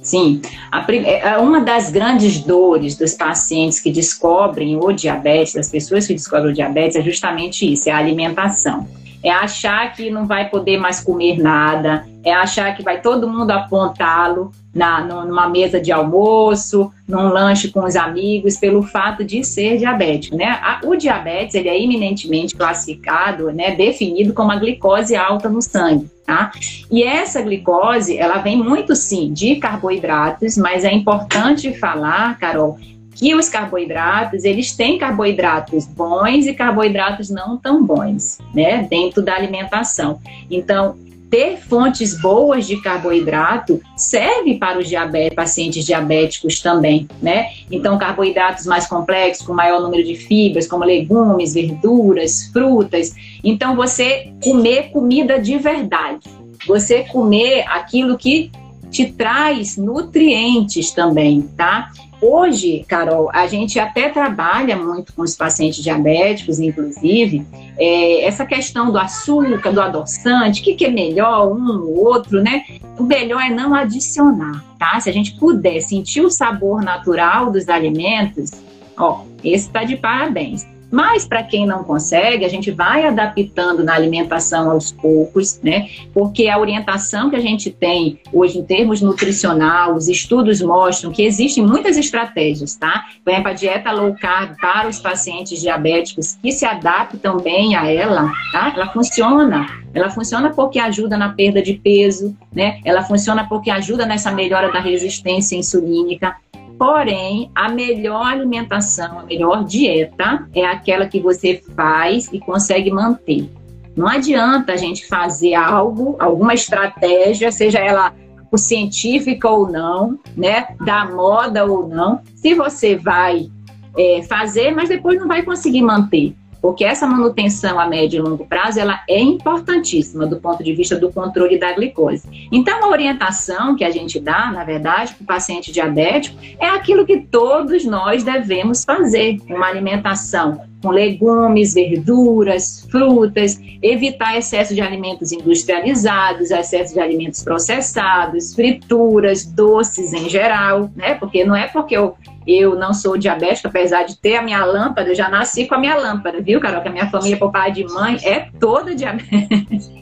Sim, 0.01 0.41
a, 0.71 0.83
é, 0.91 1.19
é 1.19 1.37
uma 1.37 1.61
das 1.61 1.91
grandes 1.91 2.39
dores 2.39 2.95
dos 2.95 3.13
pacientes 3.13 3.79
que 3.79 3.91
descobrem 3.91 4.75
o 4.75 4.91
diabetes, 4.91 5.53
das 5.53 5.69
pessoas 5.69 6.07
que 6.07 6.13
descobrem 6.13 6.51
o 6.51 6.53
diabetes, 6.53 6.95
é 6.95 7.01
justamente 7.01 7.71
isso, 7.71 7.87
é 7.87 7.91
a 7.91 7.97
alimentação. 7.97 8.87
É 9.23 9.29
achar 9.29 9.93
que 9.93 10.09
não 10.09 10.25
vai 10.25 10.49
poder 10.49 10.79
mais 10.79 10.99
comer 10.99 11.37
nada, 11.37 12.07
é 12.23 12.33
achar 12.33 12.75
que 12.75 12.81
vai 12.81 12.99
todo 12.99 13.29
mundo 13.29 13.51
apontá-lo 13.51 14.51
na, 14.73 15.03
numa 15.03 15.49
mesa 15.49 15.79
de 15.79 15.91
almoço, 15.91 16.91
num 17.07 17.27
lanche 17.27 17.69
com 17.69 17.83
os 17.83 17.95
amigos, 17.95 18.57
pelo 18.57 18.81
fato 18.81 19.23
de 19.23 19.43
ser 19.43 19.77
diabético, 19.77 20.37
né? 20.37 20.59
O 20.83 20.95
diabetes, 20.95 21.55
ele 21.55 21.67
é 21.67 21.81
eminentemente 21.81 22.55
classificado, 22.55 23.51
né, 23.51 23.75
definido 23.75 24.33
como 24.33 24.51
a 24.51 24.55
glicose 24.55 25.15
alta 25.15 25.49
no 25.49 25.61
sangue, 25.61 26.09
tá? 26.25 26.51
E 26.89 27.03
essa 27.03 27.41
glicose, 27.41 28.17
ela 28.17 28.37
vem 28.37 28.57
muito, 28.57 28.95
sim, 28.95 29.33
de 29.33 29.57
carboidratos, 29.57 30.57
mas 30.57 30.85
é 30.85 30.93
importante 30.93 31.73
falar, 31.77 32.37
Carol, 32.39 32.77
que 33.13 33.35
os 33.35 33.49
carboidratos, 33.49 34.45
eles 34.45 34.75
têm 34.75 34.97
carboidratos 34.97 35.85
bons 35.85 36.47
e 36.47 36.53
carboidratos 36.53 37.29
não 37.29 37.57
tão 37.57 37.85
bons, 37.85 38.39
né, 38.53 38.87
dentro 38.89 39.21
da 39.21 39.35
alimentação. 39.35 40.19
Então, 40.49 40.95
ter 41.31 41.57
fontes 41.57 42.19
boas 42.19 42.67
de 42.67 42.81
carboidrato 42.81 43.81
serve 43.95 44.55
para 44.55 44.77
os 44.77 44.89
diabetes, 44.89 45.33
pacientes 45.33 45.85
diabéticos 45.85 46.59
também, 46.59 47.07
né? 47.21 47.51
Então, 47.71 47.97
carboidratos 47.97 48.65
mais 48.65 48.85
complexos, 48.85 49.47
com 49.47 49.53
maior 49.53 49.81
número 49.81 50.03
de 50.03 50.15
fibras, 50.15 50.67
como 50.67 50.83
legumes, 50.83 51.53
verduras, 51.53 52.49
frutas. 52.51 53.15
Então, 53.41 53.77
você 53.77 54.33
comer 54.43 54.91
comida 54.91 55.39
de 55.39 55.57
verdade. 55.57 56.29
Você 56.67 57.03
comer 57.03 57.63
aquilo 57.69 58.17
que 58.17 58.51
te 58.91 59.05
traz 59.05 59.77
nutrientes 59.77 60.91
também, 60.91 61.43
tá? 61.55 61.91
Hoje, 62.21 62.85
Carol, 62.87 63.31
a 63.33 63.47
gente 63.47 63.79
até 63.79 64.07
trabalha 64.07 64.77
muito 64.77 65.11
com 65.13 65.23
os 65.23 65.35
pacientes 65.35 65.83
diabéticos, 65.83 66.59
inclusive, 66.59 67.43
é, 67.79 68.25
essa 68.25 68.45
questão 68.45 68.91
do 68.91 68.99
açúcar, 68.99 69.71
do 69.71 69.81
adoçante, 69.81 70.61
o 70.61 70.63
que, 70.63 70.75
que, 70.75 70.85
é 70.85 70.91
melhor, 70.91 71.51
um 71.51 71.81
ou 71.81 72.05
outro, 72.05 72.39
né? 72.43 72.63
O 72.99 73.03
melhor 73.03 73.41
é 73.41 73.49
não 73.49 73.73
adicionar, 73.73 74.63
tá? 74.77 74.99
Se 74.99 75.09
a 75.09 75.13
gente 75.13 75.33
puder 75.39 75.81
sentir 75.81 76.21
o 76.21 76.29
sabor 76.29 76.83
natural 76.83 77.51
dos 77.51 77.67
alimentos, 77.67 78.51
ó, 78.95 79.23
esse 79.43 79.71
tá 79.71 79.83
de 79.83 79.97
parabéns. 79.97 80.67
Mas 80.91 81.25
para 81.25 81.41
quem 81.41 81.65
não 81.65 81.83
consegue, 81.83 82.43
a 82.43 82.49
gente 82.49 82.69
vai 82.69 83.05
adaptando 83.05 83.83
na 83.83 83.95
alimentação 83.95 84.69
aos 84.69 84.91
poucos, 84.91 85.59
né? 85.63 85.87
Porque 86.13 86.49
a 86.49 86.59
orientação 86.59 87.29
que 87.29 87.35
a 87.37 87.39
gente 87.39 87.71
tem 87.71 88.19
hoje 88.33 88.59
em 88.59 88.63
termos 88.63 89.01
nutricional, 89.01 89.95
os 89.95 90.09
estudos 90.09 90.61
mostram 90.61 91.11
que 91.11 91.23
existem 91.23 91.65
muitas 91.65 91.97
estratégias, 91.97 92.75
tá? 92.75 93.05
Por 93.23 93.31
exemplo, 93.31 93.49
a 93.49 93.53
dieta 93.53 93.91
low 93.91 94.13
carb 94.19 94.55
para 94.59 94.89
os 94.89 94.99
pacientes 94.99 95.61
diabéticos 95.61 96.37
que 96.41 96.51
se 96.51 96.65
adaptam 96.65 97.37
bem 97.37 97.75
a 97.75 97.89
ela, 97.89 98.29
tá? 98.51 98.73
Ela 98.75 98.89
funciona. 98.89 99.65
Ela 99.93 100.09
funciona 100.09 100.49
porque 100.51 100.79
ajuda 100.79 101.17
na 101.17 101.29
perda 101.29 101.61
de 101.61 101.73
peso, 101.73 102.35
né? 102.53 102.79
Ela 102.83 103.03
funciona 103.03 103.47
porque 103.47 103.69
ajuda 103.69 104.05
nessa 104.05 104.31
melhora 104.31 104.71
da 104.71 104.79
resistência 104.79 105.55
insulínica. 105.55 106.35
Porém, 106.81 107.51
a 107.53 107.69
melhor 107.69 108.25
alimentação, 108.25 109.19
a 109.19 109.23
melhor 109.23 109.63
dieta 109.65 110.49
é 110.51 110.65
aquela 110.65 111.05
que 111.05 111.19
você 111.19 111.61
faz 111.75 112.27
e 112.33 112.39
consegue 112.39 112.89
manter. 112.89 113.47
Não 113.95 114.07
adianta 114.07 114.73
a 114.73 114.75
gente 114.75 115.07
fazer 115.07 115.53
algo, 115.53 116.15
alguma 116.17 116.55
estratégia, 116.55 117.51
seja 117.51 117.77
ela 117.77 118.11
o 118.51 118.57
científica 118.57 119.47
ou 119.47 119.71
não, 119.71 120.17
né, 120.35 120.69
da 120.83 121.05
moda 121.05 121.63
ou 121.65 121.87
não, 121.87 122.19
se 122.33 122.55
você 122.55 122.95
vai 122.95 123.51
é, 123.95 124.23
fazer, 124.23 124.71
mas 124.71 124.89
depois 124.89 125.19
não 125.19 125.27
vai 125.27 125.43
conseguir 125.43 125.83
manter 125.83 126.35
porque 126.61 126.85
essa 126.85 127.07
manutenção 127.07 127.79
a 127.79 127.87
médio 127.87 128.19
e 128.19 128.21
longo 128.21 128.45
prazo 128.45 128.79
ela 128.79 129.01
é 129.09 129.19
importantíssima 129.19 130.27
do 130.27 130.39
ponto 130.39 130.63
de 130.63 130.73
vista 130.73 130.95
do 130.95 131.11
controle 131.11 131.57
da 131.57 131.73
glicose. 131.73 132.47
Então, 132.51 132.83
a 132.83 132.89
orientação 132.89 133.75
que 133.75 133.83
a 133.83 133.89
gente 133.89 134.19
dá, 134.19 134.51
na 134.51 134.63
verdade, 134.63 135.15
para 135.15 135.23
o 135.23 135.27
paciente 135.27 135.71
diabético 135.71 136.37
é 136.59 136.67
aquilo 136.67 137.05
que 137.05 137.19
todos 137.19 137.83
nós 137.83 138.23
devemos 138.23 138.83
fazer: 138.83 139.39
uma 139.49 139.67
alimentação 139.67 140.61
com 140.81 140.89
legumes, 140.89 141.73
verduras, 141.73 142.87
frutas, 142.89 143.59
evitar 143.81 144.37
excesso 144.37 144.73
de 144.73 144.81
alimentos 144.81 145.31
industrializados, 145.31 146.49
excesso 146.49 146.93
de 146.93 146.99
alimentos 146.99 147.43
processados, 147.43 148.55
frituras, 148.55 149.45
doces 149.45 150.11
em 150.11 150.27
geral, 150.27 150.89
né? 150.95 151.13
Porque 151.13 151.43
não 151.45 151.55
é 151.55 151.67
porque 151.67 151.95
eu 151.95 152.15
eu 152.45 152.75
não 152.75 152.93
sou 152.93 153.17
diabética, 153.17 153.67
apesar 153.67 154.03
de 154.03 154.17
ter 154.17 154.35
a 154.35 154.41
minha 154.41 154.63
lâmpada, 154.65 155.09
eu 155.09 155.15
já 155.15 155.29
nasci 155.29 155.67
com 155.67 155.75
a 155.75 155.77
minha 155.77 155.95
lâmpada, 155.95 156.41
viu, 156.41 156.59
Carol? 156.59 156.81
Que 156.81 156.87
a 156.87 156.91
minha 156.91 157.09
família, 157.09 157.37
por 157.37 157.51
pai 157.51 157.71
de 157.71 157.83
mãe, 157.85 158.17
é 158.23 158.47
toda 158.59 158.95
diabética. 158.95 160.01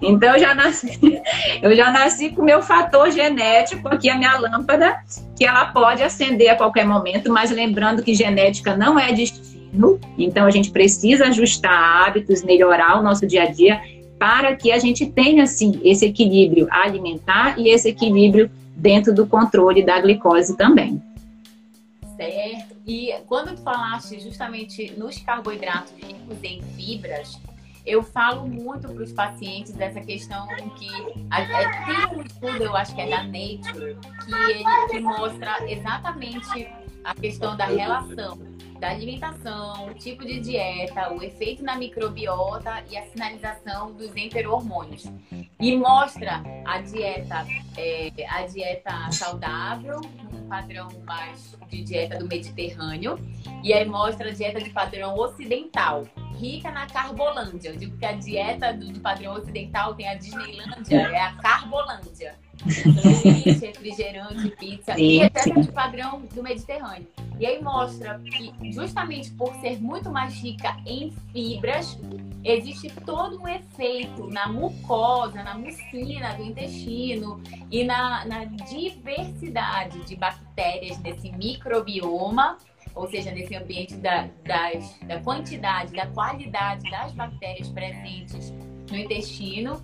Então, 0.00 0.32
eu 0.32 0.40
já 0.40 0.54
nasci, 0.54 0.98
eu 1.60 1.76
já 1.76 1.90
nasci 1.90 2.30
com 2.30 2.40
o 2.40 2.44
meu 2.46 2.62
fator 2.62 3.10
genético 3.10 3.88
aqui, 3.88 4.08
a 4.08 4.16
minha 4.16 4.38
lâmpada, 4.38 5.00
que 5.36 5.44
ela 5.44 5.66
pode 5.66 6.02
acender 6.02 6.48
a 6.48 6.56
qualquer 6.56 6.86
momento, 6.86 7.30
mas 7.30 7.50
lembrando 7.50 8.02
que 8.02 8.14
genética 8.14 8.74
não 8.74 8.98
é 8.98 9.12
destino, 9.12 10.00
então 10.16 10.46
a 10.46 10.50
gente 10.50 10.70
precisa 10.70 11.26
ajustar 11.26 12.06
hábitos, 12.06 12.42
melhorar 12.42 12.98
o 12.98 13.02
nosso 13.02 13.26
dia 13.26 13.42
a 13.42 13.50
dia, 13.50 13.82
para 14.18 14.56
que 14.56 14.72
a 14.72 14.78
gente 14.78 15.04
tenha, 15.04 15.42
assim, 15.42 15.78
esse 15.84 16.06
equilíbrio 16.06 16.66
alimentar 16.70 17.58
e 17.58 17.68
esse 17.68 17.90
equilíbrio 17.90 18.50
dentro 18.74 19.14
do 19.14 19.26
controle 19.26 19.82
da 19.82 20.00
glicose 20.00 20.56
também 20.56 21.02
certo. 22.26 22.76
E 22.86 23.14
quando 23.26 23.54
tu 23.54 23.62
falaste 23.62 24.20
justamente 24.20 24.92
nos 24.98 25.18
carboidratos 25.18 25.92
ricos 25.92 26.42
em 26.42 26.62
fibras, 26.76 27.40
eu 27.86 28.02
falo 28.02 28.46
muito 28.46 28.88
para 28.88 29.02
os 29.02 29.12
pacientes 29.12 29.72
dessa 29.72 30.00
questão 30.00 30.46
que 30.76 30.88
é, 31.32 31.84
tem 31.86 32.18
um 32.18 32.22
estudo, 32.22 32.62
eu 32.62 32.76
acho 32.76 32.94
que 32.94 33.00
é 33.00 33.08
da 33.08 33.22
Nature, 33.22 33.96
que 34.24 34.34
ele 34.34 34.64
que 34.90 35.00
mostra 35.00 35.70
exatamente 35.70 36.68
a 37.04 37.14
questão 37.14 37.56
da 37.56 37.66
relação 37.66 38.38
da 38.80 38.88
alimentação, 38.88 39.88
o 39.88 39.94
tipo 39.94 40.24
de 40.24 40.40
dieta, 40.40 41.12
o 41.12 41.22
efeito 41.22 41.62
na 41.62 41.76
microbiota 41.76 42.82
e 42.90 42.96
a 42.96 43.04
sinalização 43.08 43.92
dos 43.92 44.16
enterohormônios. 44.16 45.04
E 45.60 45.76
mostra 45.76 46.42
a 46.64 46.80
dieta, 46.80 47.46
é, 47.76 48.10
a 48.26 48.46
dieta 48.46 49.12
saudável, 49.12 50.00
um 50.32 50.48
padrão 50.48 50.88
mais 51.04 51.54
de 51.68 51.82
dieta 51.82 52.18
do 52.18 52.26
Mediterrâneo, 52.26 53.18
e 53.62 53.74
aí 53.74 53.84
mostra 53.86 54.30
a 54.30 54.32
dieta 54.32 54.58
de 54.58 54.70
padrão 54.70 55.14
ocidental, 55.14 56.06
rica 56.38 56.70
na 56.70 56.86
carbolândia. 56.86 57.68
Eu 57.68 57.76
digo 57.76 57.98
que 57.98 58.06
a 58.06 58.12
dieta 58.12 58.72
do, 58.72 58.98
padrão 59.00 59.34
ocidental 59.34 59.94
tem 59.94 60.08
a 60.08 60.14
Disneylândia, 60.14 60.96
é 60.96 61.20
a 61.20 61.34
carbolândia. 61.34 62.34
Sanduíche, 62.68 63.66
refrigerante, 63.66 64.50
pizza 64.56 64.94
sim, 64.94 65.02
e 65.02 65.22
até 65.22 65.50
de 65.50 65.72
padrão 65.72 66.22
do 66.34 66.42
Mediterrâneo. 66.42 67.06
E 67.38 67.46
aí 67.46 67.62
mostra 67.62 68.18
que, 68.18 68.72
justamente 68.72 69.30
por 69.32 69.54
ser 69.56 69.80
muito 69.80 70.10
mais 70.10 70.34
rica 70.34 70.76
em 70.86 71.10
fibras, 71.32 71.98
existe 72.44 72.90
todo 73.06 73.40
um 73.40 73.48
efeito 73.48 74.26
na 74.26 74.48
mucosa, 74.48 75.42
na 75.42 75.56
mucina 75.56 76.34
do 76.34 76.42
intestino 76.42 77.40
e 77.70 77.82
na, 77.84 78.24
na 78.26 78.44
diversidade 78.44 80.04
de 80.04 80.16
bactérias 80.16 80.98
nesse 80.98 81.32
microbioma 81.32 82.58
ou 82.94 83.08
seja, 83.08 83.30
nesse 83.30 83.54
ambiente 83.54 83.96
da, 83.96 84.28
das, 84.44 84.98
da 85.06 85.20
quantidade, 85.20 85.92
da 85.92 86.06
qualidade 86.08 86.90
das 86.90 87.12
bactérias 87.12 87.68
presentes 87.68 88.52
no 88.90 88.98
intestino. 88.98 89.82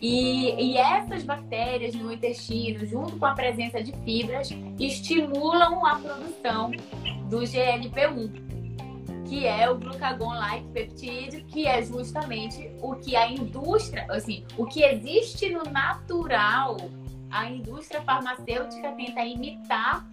E, 0.00 0.54
e, 0.54 0.76
essas 0.76 1.22
bactérias 1.22 1.94
no 1.94 2.12
intestino, 2.12 2.84
junto 2.84 3.16
com 3.16 3.26
a 3.26 3.34
presença 3.34 3.82
de 3.82 3.92
fibras, 4.04 4.50
estimulam 4.78 5.86
a 5.86 5.96
produção 5.96 6.70
do 7.30 7.38
GLP-1, 7.40 9.28
que 9.28 9.46
é 9.46 9.70
o 9.70 9.78
glucagon-like 9.78 10.66
peptide, 10.68 11.42
que 11.44 11.66
é 11.66 11.82
justamente 11.82 12.68
o 12.80 12.96
que 12.96 13.14
a 13.14 13.30
indústria, 13.30 14.06
assim, 14.10 14.44
o 14.58 14.66
que 14.66 14.82
existe 14.82 15.48
no 15.50 15.62
natural, 15.64 16.76
a 17.30 17.48
indústria 17.48 18.02
farmacêutica 18.02 18.92
tenta 18.92 19.24
imitar 19.24 20.04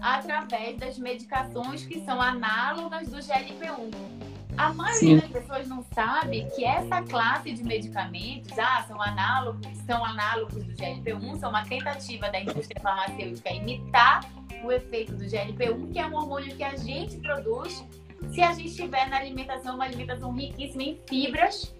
através 0.00 0.76
das 0.76 0.98
medicações 0.98 1.84
que 1.86 2.00
são 2.04 2.20
análogas 2.20 3.08
do 3.08 3.16
GLP-1. 3.16 4.35
A 4.56 4.72
maioria 4.72 4.98
Sim. 4.98 5.16
das 5.18 5.30
pessoas 5.30 5.68
não 5.68 5.82
sabe 5.92 6.46
que 6.54 6.64
essa 6.64 7.02
classe 7.02 7.52
de 7.52 7.62
medicamentos 7.62 8.58
ah, 8.58 8.84
são, 8.88 9.00
análogos, 9.00 9.66
são 9.86 10.04
análogos 10.04 10.64
do 10.64 10.72
GLP-1, 10.72 11.38
são 11.38 11.50
uma 11.50 11.64
tentativa 11.64 12.30
da 12.30 12.40
indústria 12.40 12.80
farmacêutica 12.80 13.50
imitar 13.52 14.24
o 14.64 14.72
efeito 14.72 15.14
do 15.14 15.24
GLP-1, 15.24 15.92
que 15.92 15.98
é 15.98 16.06
um 16.06 16.14
hormônio 16.14 16.56
que 16.56 16.64
a 16.64 16.74
gente 16.76 17.18
produz 17.18 17.84
se 18.32 18.40
a 18.42 18.52
gente 18.52 18.74
tiver 18.74 19.08
na 19.08 19.18
alimentação 19.18 19.74
uma 19.74 19.84
alimentação 19.84 20.32
riquíssima 20.32 20.82
em 20.82 21.00
fibras 21.06 21.75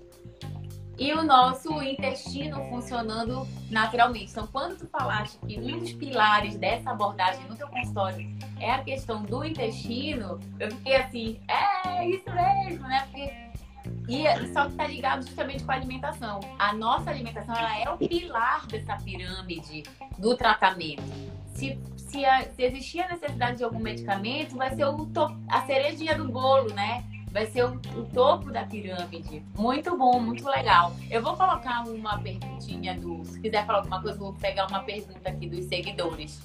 e 0.98 1.12
o 1.12 1.22
nosso 1.22 1.82
intestino 1.82 2.62
funcionando 2.70 3.46
naturalmente. 3.70 4.30
Então, 4.30 4.46
quando 4.46 4.78
tu 4.78 4.86
falaste 4.86 5.38
que 5.46 5.58
um 5.58 5.78
dos 5.78 5.92
pilares 5.92 6.56
dessa 6.56 6.90
abordagem 6.90 7.44
no 7.48 7.56
teu 7.56 7.68
consultório 7.68 8.26
é 8.58 8.70
a 8.70 8.82
questão 8.82 9.22
do 9.22 9.44
intestino, 9.44 10.40
eu 10.58 10.70
fiquei 10.70 10.96
assim, 10.96 11.40
é 11.48 12.08
isso 12.08 12.30
mesmo, 12.30 12.88
né? 12.88 13.06
Porque 13.10 13.46
e 14.08 14.24
só 14.52 14.64
que 14.64 14.70
está 14.72 14.86
ligado 14.86 15.26
justamente 15.26 15.64
com 15.64 15.72
a 15.72 15.74
alimentação. 15.74 16.40
A 16.58 16.72
nossa 16.72 17.10
alimentação 17.10 17.54
ela 17.54 17.78
é 17.78 17.88
o 17.90 17.96
pilar 17.96 18.66
dessa 18.66 18.96
pirâmide 18.96 19.84
do 20.18 20.36
tratamento. 20.36 21.02
Se, 21.54 21.78
se, 21.96 22.24
a, 22.24 22.42
se 22.42 22.62
existir 22.62 23.00
a 23.00 23.08
necessidade 23.08 23.58
de 23.58 23.64
algum 23.64 23.78
medicamento, 23.78 24.56
vai 24.56 24.74
ser 24.74 24.84
o, 24.84 25.08
a 25.48 25.62
cerejinha 25.66 26.16
do 26.16 26.28
bolo, 26.28 26.72
né? 26.74 27.04
Vai 27.36 27.44
ser 27.44 27.64
o, 27.64 27.78
o, 27.98 28.04
topo 28.14 28.50
da 28.50 28.62
pirâmide. 28.62 29.42
Muito 29.58 29.94
bom, 29.94 30.18
muito 30.18 30.48
legal. 30.48 30.94
Eu 31.10 31.20
vou 31.20 31.36
colocar 31.36 31.84
uma 31.86 32.18
perguntinha 32.18 32.94
do. 32.94 33.22
Se 33.26 33.38
quiser 33.38 33.66
falar 33.66 33.80
alguma 33.80 34.00
coisa, 34.00 34.18
vou 34.18 34.32
pegar 34.32 34.66
uma 34.68 34.80
pergunta 34.80 35.28
aqui 35.28 35.46
dos 35.46 35.66
seguidores. 35.66 36.40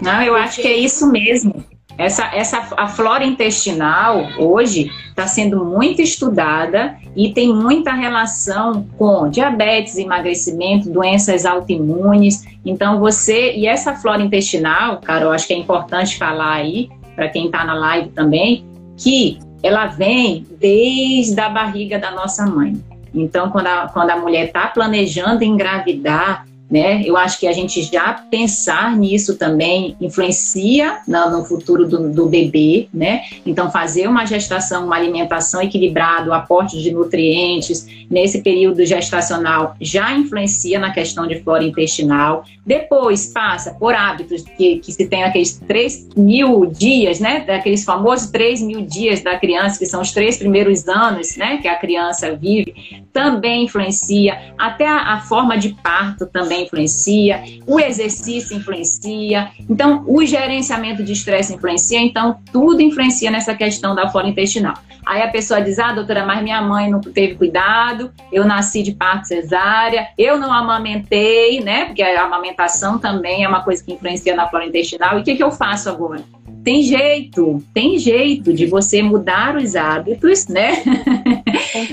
Não, 0.00 0.22
eu 0.22 0.36
acho 0.36 0.62
que 0.62 0.68
é 0.68 0.76
isso 0.76 1.10
mesmo. 1.10 1.64
Essa, 1.98 2.26
essa 2.32 2.58
a 2.76 2.86
flora 2.86 3.24
intestinal 3.24 4.24
hoje 4.38 4.88
está 5.08 5.26
sendo 5.26 5.64
muito 5.64 6.00
estudada 6.00 6.96
e 7.16 7.32
tem 7.34 7.52
muita 7.52 7.92
relação 7.92 8.86
com 8.96 9.28
diabetes, 9.28 9.98
emagrecimento, 9.98 10.88
doenças 10.88 11.44
autoimunes. 11.44 12.46
Então 12.64 13.00
você 13.00 13.52
e 13.56 13.66
essa 13.66 13.96
flora 13.96 14.22
intestinal, 14.22 15.00
cara, 15.00 15.24
eu 15.24 15.32
acho 15.32 15.48
que 15.48 15.54
é 15.54 15.56
importante 15.56 16.16
falar 16.16 16.52
aí 16.52 16.88
para 17.16 17.28
quem 17.28 17.46
está 17.46 17.64
na 17.64 17.74
live 17.74 18.10
também 18.10 18.64
que 18.96 19.38
ela 19.62 19.86
vem 19.86 20.46
desde 20.58 21.38
a 21.40 21.48
barriga 21.48 21.98
da 21.98 22.10
nossa 22.10 22.46
mãe. 22.46 22.80
Então, 23.14 23.50
quando 23.50 23.66
a, 23.66 23.88
quando 23.88 24.10
a 24.10 24.16
mulher 24.16 24.46
está 24.46 24.68
planejando 24.68 25.42
engravidar, 25.44 26.46
né? 26.70 27.02
Eu 27.04 27.16
acho 27.16 27.38
que 27.40 27.46
a 27.46 27.52
gente 27.52 27.82
já 27.82 28.12
pensar 28.12 28.94
nisso 28.96 29.36
também 29.36 29.96
influencia 30.00 31.00
no, 31.06 31.44
futuro 31.44 31.88
do, 31.88 32.10
do, 32.10 32.26
bebê, 32.26 32.88
né? 32.92 33.22
Então, 33.46 33.70
fazer 33.70 34.06
uma 34.06 34.26
gestação, 34.26 34.84
uma 34.84 34.96
alimentação 34.96 35.62
equilibrada, 35.62 36.30
o 36.30 36.34
aporte 36.34 36.80
de 36.80 36.90
nutrientes 36.90 37.86
nesse 38.10 38.42
período 38.42 38.84
gestacional 38.84 39.76
já 39.80 40.12
influencia 40.12 40.78
na 40.78 40.90
questão 40.90 41.26
de 41.26 41.40
flora 41.40 41.64
intestinal. 41.64 42.44
Depois 42.66 43.28
passa 43.28 43.72
por 43.74 43.94
hábitos 43.94 44.42
que, 44.42 44.78
que 44.78 44.92
se 44.92 45.06
tem 45.06 45.24
aqueles 45.24 45.58
3 45.66 46.08
mil 46.16 46.66
dias, 46.66 47.18
né? 47.18 47.40
Daqueles 47.40 47.84
famosos 47.84 48.30
3 48.30 48.62
mil 48.62 48.82
dias 48.82 49.22
da 49.22 49.38
criança, 49.38 49.78
que 49.78 49.86
são 49.86 50.02
os 50.02 50.12
três 50.12 50.36
primeiros 50.36 50.86
anos, 50.86 51.36
né? 51.36 51.58
Que 51.58 51.68
a 51.68 51.76
criança 51.76 52.34
vive, 52.34 52.74
também 53.12 53.64
influencia. 53.64 54.52
Até 54.58 54.86
a, 54.86 55.14
a 55.14 55.20
forma 55.20 55.56
de 55.56 55.70
parto 55.82 56.26
também 56.26 56.57
também 56.58 56.64
influencia, 56.64 57.42
o 57.66 57.78
exercício 57.78 58.56
influencia, 58.56 59.50
então 59.68 60.04
o 60.06 60.24
gerenciamento 60.24 61.02
de 61.02 61.12
estresse 61.12 61.54
influencia, 61.54 62.00
então 62.00 62.38
tudo 62.52 62.82
influencia 62.82 63.30
nessa 63.30 63.54
questão 63.54 63.94
da 63.94 64.08
flora 64.08 64.28
intestinal. 64.28 64.74
Aí 65.06 65.22
a 65.22 65.28
pessoa 65.28 65.60
diz: 65.60 65.78
Ah, 65.78 65.92
doutora, 65.92 66.26
mas 66.26 66.42
minha 66.42 66.60
mãe 66.60 66.90
não 66.90 67.00
teve 67.00 67.34
cuidado, 67.36 68.12
eu 68.32 68.44
nasci 68.44 68.82
de 68.82 68.92
parto 68.92 69.28
cesárea, 69.28 70.08
eu 70.18 70.38
não 70.38 70.52
amamentei, 70.52 71.60
né? 71.60 71.86
Porque 71.86 72.02
a 72.02 72.24
amamentação 72.24 72.98
também 72.98 73.44
é 73.44 73.48
uma 73.48 73.62
coisa 73.62 73.82
que 73.82 73.92
influencia 73.92 74.34
na 74.34 74.48
flora 74.48 74.66
intestinal. 74.66 75.18
E 75.18 75.20
o 75.22 75.24
que, 75.24 75.36
que 75.36 75.42
eu 75.42 75.50
faço 75.50 75.88
agora? 75.88 76.22
Tem 76.64 76.82
jeito, 76.82 77.62
tem 77.72 77.96
jeito 77.98 78.52
de 78.52 78.66
você 78.66 79.00
mudar 79.00 79.56
os 79.56 79.74
hábitos, 79.74 80.48
né? 80.48 80.82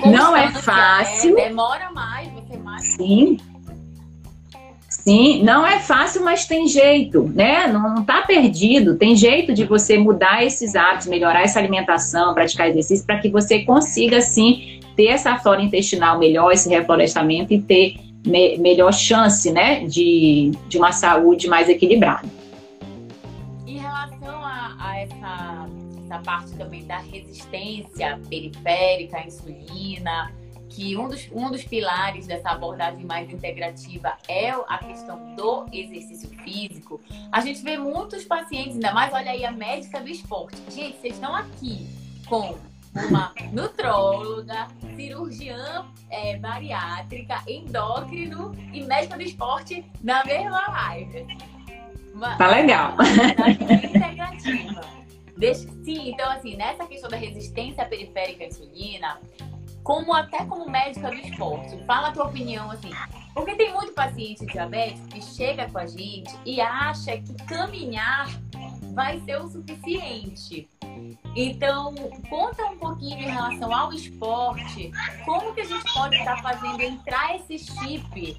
Não 0.05 0.35
é 0.35 0.51
fácil. 0.51 1.37
É, 1.39 1.47
demora 1.47 1.91
mais, 1.91 2.29
você 2.33 2.57
mais. 2.57 2.83
Sim. 2.95 3.37
Sim, 5.07 5.43
não 5.43 5.67
é 5.67 5.79
fácil, 5.79 6.23
mas 6.23 6.45
tem 6.45 6.67
jeito, 6.67 7.31
né? 7.35 7.67
Não 7.67 8.01
está 8.01 8.23
perdido. 8.23 8.97
Tem 8.97 9.15
jeito 9.15 9.53
de 9.53 9.63
você 9.63 9.99
mudar 9.99 10.43
esses 10.43 10.75
hábitos, 10.75 11.05
melhorar 11.05 11.43
essa 11.43 11.59
alimentação, 11.59 12.33
praticar 12.33 12.69
exercício, 12.69 13.05
para 13.05 13.19
que 13.19 13.29
você 13.29 13.59
consiga, 13.59 14.19
sim, 14.19 14.79
ter 14.95 15.07
essa 15.09 15.37
flora 15.37 15.61
intestinal 15.61 16.17
melhor, 16.17 16.51
esse 16.51 16.67
reflorestamento 16.69 17.53
e 17.53 17.61
ter 17.61 17.97
me 18.25 18.57
melhor 18.57 18.91
chance, 18.91 19.51
né, 19.51 19.85
de, 19.85 20.51
de 20.67 20.77
uma 20.79 20.91
saúde 20.91 21.47
mais 21.47 21.69
equilibrada. 21.69 22.27
Em 23.67 23.77
relação 23.77 24.43
a, 24.43 24.75
a 24.79 24.99
essa, 24.99 25.69
essa 26.03 26.19
parte 26.23 26.51
também 26.53 26.83
da 26.85 26.97
resistência 26.97 28.19
periférica 28.27 29.17
à 29.17 29.27
insulina, 29.27 30.31
que 30.75 30.97
um 30.97 31.07
dos, 31.07 31.29
um 31.31 31.49
dos 31.49 31.63
pilares 31.63 32.27
dessa 32.27 32.49
abordagem 32.49 33.05
mais 33.05 33.31
integrativa 33.31 34.13
é 34.27 34.49
a 34.49 34.77
questão 34.77 35.33
do 35.35 35.65
exercício 35.71 36.29
físico, 36.43 37.01
a 37.31 37.39
gente 37.39 37.61
vê 37.61 37.77
muitos 37.77 38.25
pacientes, 38.25 38.73
ainda 38.73 38.93
mais, 38.93 39.13
olha 39.13 39.31
aí, 39.31 39.45
a 39.45 39.51
médica 39.51 40.01
do 40.01 40.09
esporte. 40.09 40.57
Gente, 40.69 40.99
vocês 40.99 41.13
estão 41.13 41.33
aqui 41.33 41.87
com 42.27 42.57
uma 42.93 43.33
nutróloga, 43.53 44.67
cirurgiã 44.95 45.85
é, 46.09 46.37
bariátrica, 46.37 47.41
endócrino 47.47 48.53
e 48.73 48.83
médica 48.83 49.15
do 49.15 49.23
esporte 49.23 49.85
na 50.03 50.25
mesma 50.25 50.61
live. 50.67 51.25
Uma, 52.13 52.35
tá 52.37 52.47
legal. 52.47 52.95
integrativa. 53.83 54.95
Deixa, 55.37 55.67
sim, 55.83 56.11
então 56.11 56.29
assim, 56.31 56.55
nessa 56.55 56.85
questão 56.85 57.09
da 57.09 57.17
resistência 57.17 57.83
periférica 57.85 58.45
à 58.45 58.47
insulina, 58.47 59.19
como 59.85 60.13
até 60.15 60.43
como 60.45 60.67
médica 60.69 61.09
do 61.09 61.15
esporte. 61.15 61.77
Fala 61.85 62.07
a 62.07 62.11
tua 62.11 62.25
opinião 62.25 62.71
assim. 62.71 62.89
Porque 63.35 63.55
tem 63.55 63.71
muito 63.71 63.93
paciente 63.93 64.45
diabético 64.45 65.07
que 65.09 65.21
chega 65.21 65.69
com 65.69 65.77
a 65.77 65.85
gente 65.85 66.35
e 66.43 66.59
acha 66.59 67.15
que 67.17 67.33
caminhar 67.45 68.27
vai 68.93 69.19
ser 69.21 69.39
o 69.39 69.47
suficiente. 69.47 70.67
Então, 71.35 71.93
conta 72.29 72.65
um 72.65 72.77
pouquinho 72.77 73.19
em 73.19 73.29
relação 73.29 73.73
ao 73.75 73.93
esporte, 73.93 74.89
como 75.25 75.53
que 75.53 75.61
a 75.61 75.65
gente 75.65 75.93
pode 75.93 76.15
estar 76.15 76.41
fazendo 76.41 76.81
entrar 76.81 77.35
esse 77.35 77.59
chip, 77.59 78.37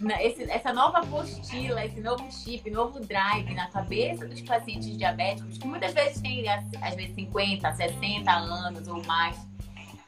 né, 0.00 0.26
esse, 0.26 0.42
essa 0.50 0.72
nova 0.72 0.98
apostila, 0.98 1.84
esse 1.84 2.00
novo 2.00 2.30
chip, 2.32 2.68
novo 2.68 2.98
drive 3.00 3.54
na 3.54 3.70
cabeça 3.70 4.26
dos 4.26 4.40
pacientes 4.42 4.96
diabéticos, 4.98 5.56
que 5.56 5.66
muitas 5.66 5.94
vezes 5.94 6.20
têm, 6.20 6.44
às 6.48 6.94
vezes, 6.96 7.14
50, 7.14 7.72
60 7.72 8.32
anos 8.32 8.88
ou 8.88 9.02
mais, 9.04 9.38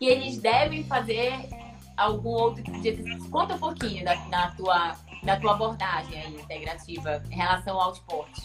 e 0.01 0.09
eles 0.09 0.39
devem 0.39 0.85
fazer 0.85 1.33
algum 1.97 2.31
outro 2.31 2.63
tipo 2.63 2.81
de 2.81 2.89
exercício. 2.89 3.31
Conta 3.31 3.55
um 3.55 3.59
pouquinho 3.59 4.05
da, 4.05 4.15
da, 4.15 4.49
tua, 4.51 4.97
da 5.23 5.37
tua 5.37 5.53
abordagem 5.53 6.21
aí, 6.21 6.35
integrativa 6.35 7.23
em 7.31 7.37
relação 7.37 7.81
ao 7.81 7.93
esporte. 7.93 8.43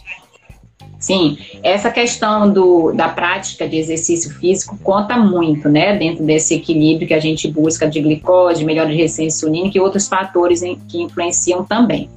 Sim, 0.98 1.38
essa 1.62 1.90
questão 1.90 2.52
do, 2.52 2.92
da 2.92 3.08
prática 3.08 3.66
de 3.66 3.76
exercício 3.76 4.30
físico 4.34 4.78
conta 4.82 5.16
muito, 5.16 5.68
né, 5.68 5.96
dentro 5.96 6.24
desse 6.24 6.54
equilíbrio 6.54 7.08
que 7.08 7.14
a 7.14 7.20
gente 7.20 7.48
busca 7.48 7.88
de 7.88 8.00
glicose, 8.00 8.64
melhora 8.64 8.90
de 8.90 8.96
resistência 8.96 9.46
insulínica 9.46 9.78
e 9.78 9.80
outros 9.80 10.06
fatores 10.08 10.62
em, 10.62 10.78
que 10.78 11.00
influenciam 11.02 11.64
também. 11.64 12.10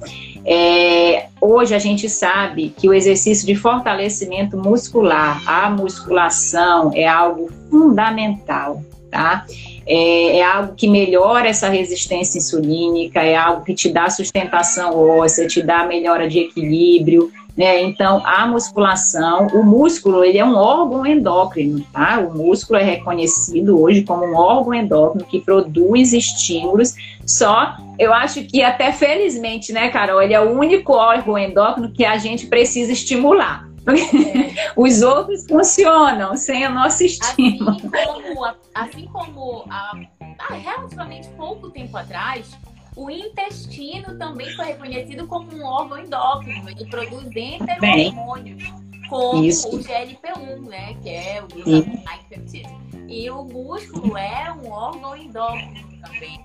É, 0.46 1.28
hoje 1.40 1.74
a 1.74 1.78
gente 1.78 2.08
sabe 2.08 2.74
que 2.76 2.88
o 2.88 2.92
exercício 2.92 3.46
de 3.46 3.54
fortalecimento 3.54 4.58
muscular, 4.58 5.42
a 5.46 5.70
musculação 5.70 6.92
é 6.94 7.06
algo 7.06 7.50
fundamental, 7.70 8.82
tá? 9.10 9.46
É, 9.86 10.38
é, 10.38 10.42
algo 10.42 10.74
que 10.74 10.88
melhora 10.88 11.48
essa 11.48 11.68
resistência 11.68 12.38
insulínica, 12.38 13.22
é 13.22 13.36
algo 13.36 13.64
que 13.64 13.74
te 13.74 13.90
dá 13.90 14.08
sustentação 14.10 14.98
óssea, 14.98 15.46
te 15.46 15.62
dá 15.62 15.86
melhora 15.86 16.28
de 16.28 16.40
equilíbrio, 16.40 17.30
né? 17.56 17.82
Então, 17.82 18.20
a 18.24 18.46
musculação, 18.46 19.46
o 19.48 19.62
músculo, 19.62 20.24
ele 20.24 20.38
é 20.38 20.44
um 20.44 20.56
órgão 20.56 21.06
endócrino, 21.06 21.84
tá? 21.92 22.18
O 22.18 22.36
músculo 22.36 22.78
é 22.78 22.82
reconhecido 22.82 23.80
hoje 23.80 24.02
como 24.02 24.24
um 24.24 24.36
órgão 24.36 24.74
endócrino 24.74 25.26
que 25.26 25.40
produz 25.40 26.12
estímulos, 26.12 26.94
só, 27.26 27.76
eu 27.98 28.12
acho 28.12 28.44
que 28.44 28.62
até 28.62 28.92
felizmente, 28.92 29.72
né, 29.72 29.88
Carol, 29.88 30.20
ele 30.20 30.34
é 30.34 30.40
o 30.40 30.58
único 30.58 30.92
órgão 30.92 31.38
endócrino 31.38 31.90
que 31.92 32.04
a 32.04 32.18
gente 32.18 32.46
precisa 32.46 32.92
estimular. 32.92 33.68
É. 33.86 34.72
Os 34.76 35.02
outros 35.02 35.44
funcionam 35.46 36.36
sem 36.36 36.66
o 36.66 36.70
nosso 36.70 37.04
estímulo. 37.04 37.70
Assim 37.70 37.90
como, 37.90 38.46
assim 38.74 39.08
como 39.12 39.64
há, 39.70 40.00
há 40.38 40.54
relativamente 40.54 41.28
pouco 41.36 41.70
tempo 41.70 41.96
atrás, 41.96 42.56
o 42.96 43.10
intestino 43.10 44.16
também 44.18 44.54
foi 44.54 44.66
reconhecido 44.66 45.26
como 45.26 45.52
um 45.52 45.64
órgão 45.64 45.98
endócrino. 45.98 46.68
Ele 46.68 46.84
produz 46.86 47.24
enterohormônios, 47.24 48.62
como 49.08 49.44
Isso. 49.44 49.68
o 49.68 49.78
GLP-1, 49.78 50.68
né? 50.68 50.94
Que 51.02 51.08
é 51.08 51.42
o 51.42 51.48
glutamate 51.48 52.62
E 53.08 53.30
o 53.30 53.44
músculo 53.44 54.16
é 54.16 54.52
um 54.52 54.70
órgão 54.70 55.16
endócrino 55.16 55.88
também. 56.02 56.40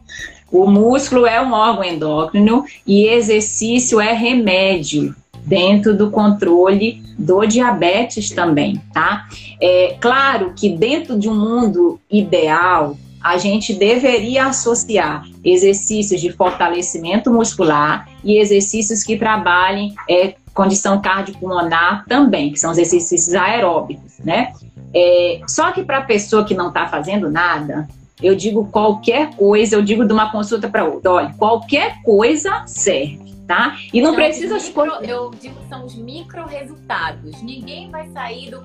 O 0.51 0.65
músculo 0.65 1.27
é 1.27 1.39
um 1.39 1.53
órgão 1.53 1.83
endócrino 1.83 2.65
e 2.85 3.05
exercício 3.05 4.01
é 4.01 4.13
remédio 4.13 5.15
dentro 5.45 5.95
do 5.95 6.09
controle 6.09 7.03
do 7.17 7.45
diabetes 7.45 8.31
também, 8.31 8.81
tá? 8.93 9.27
É 9.61 9.95
claro 9.99 10.53
que 10.55 10.69
dentro 10.69 11.17
de 11.17 11.29
um 11.29 11.35
mundo 11.35 11.99
ideal, 12.09 12.97
a 13.21 13.37
gente 13.37 13.73
deveria 13.73 14.45
associar 14.47 15.25
exercícios 15.43 16.21
de 16.21 16.31
fortalecimento 16.31 17.31
muscular 17.31 18.07
e 18.23 18.37
exercícios 18.37 19.03
que 19.03 19.17
trabalhem 19.17 19.93
é, 20.09 20.35
condição 20.53 21.01
cardiopulmonar 21.01 22.05
também, 22.07 22.51
que 22.51 22.59
são 22.59 22.71
os 22.71 22.77
exercícios 22.77 23.35
aeróbicos, 23.35 24.19
né? 24.19 24.51
É, 24.93 25.41
só 25.47 25.71
que 25.71 25.83
para 25.83 25.99
a 25.99 26.01
pessoa 26.01 26.43
que 26.43 26.53
não 26.53 26.69
está 26.69 26.87
fazendo 26.87 27.29
nada, 27.29 27.87
eu 28.21 28.35
digo 28.35 28.67
qualquer 28.67 29.35
coisa, 29.35 29.75
eu 29.75 29.81
digo 29.81 30.05
de 30.05 30.11
uma 30.11 30.31
consulta 30.31 30.67
para 30.67 30.83
outra, 30.83 31.11
olha, 31.11 31.33
qualquer 31.37 32.01
coisa 32.03 32.63
serve, 32.65 33.33
tá? 33.47 33.77
E 33.93 34.01
não 34.01 34.13
precisa... 34.13 34.55
Micro, 34.55 35.03
eu 35.03 35.31
digo 35.39 35.55
que 35.55 35.69
são 35.69 35.85
os 35.85 35.95
micro 35.95 36.45
resultados. 36.45 37.41
Ninguém 37.41 37.89
vai 37.89 38.09
sair 38.09 38.51
do, 38.51 38.61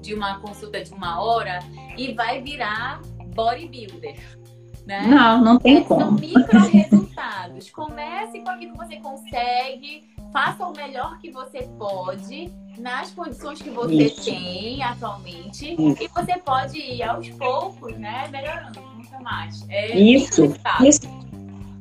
de 0.00 0.14
uma 0.14 0.38
consulta 0.38 0.82
de 0.82 0.92
uma 0.92 1.22
hora 1.22 1.58
e 1.98 2.12
vai 2.14 2.40
virar 2.40 3.00
bodybuilder. 3.34 4.16
Né? 4.86 5.06
Não, 5.06 5.42
não 5.42 5.58
tem 5.58 5.76
Esses 5.76 5.88
como. 5.88 6.00
São 6.00 6.12
micro 6.12 6.58
resultados. 6.68 7.70
Comece 7.70 8.40
com 8.40 8.50
aquilo 8.50 8.72
que 8.72 8.78
você 8.78 8.96
consegue, 8.96 10.04
faça 10.32 10.66
o 10.66 10.76
melhor 10.76 11.18
que 11.18 11.30
você 11.30 11.62
pode, 11.78 12.52
nas 12.78 13.10
condições 13.12 13.62
que 13.62 13.70
você 13.70 13.94
Isso. 13.94 14.24
tem 14.24 14.82
atualmente, 14.82 15.72
Isso. 15.72 16.02
e 16.02 16.08
você 16.08 16.36
pode 16.38 16.78
ir 16.78 17.02
aos 17.02 17.28
poucos, 17.30 17.96
né, 17.96 18.28
melhorando, 18.30 18.80
nunca 18.96 19.18
mais. 19.20 19.64
É 19.70 19.98
Isso. 19.98 20.54
Isso. 20.82 21.24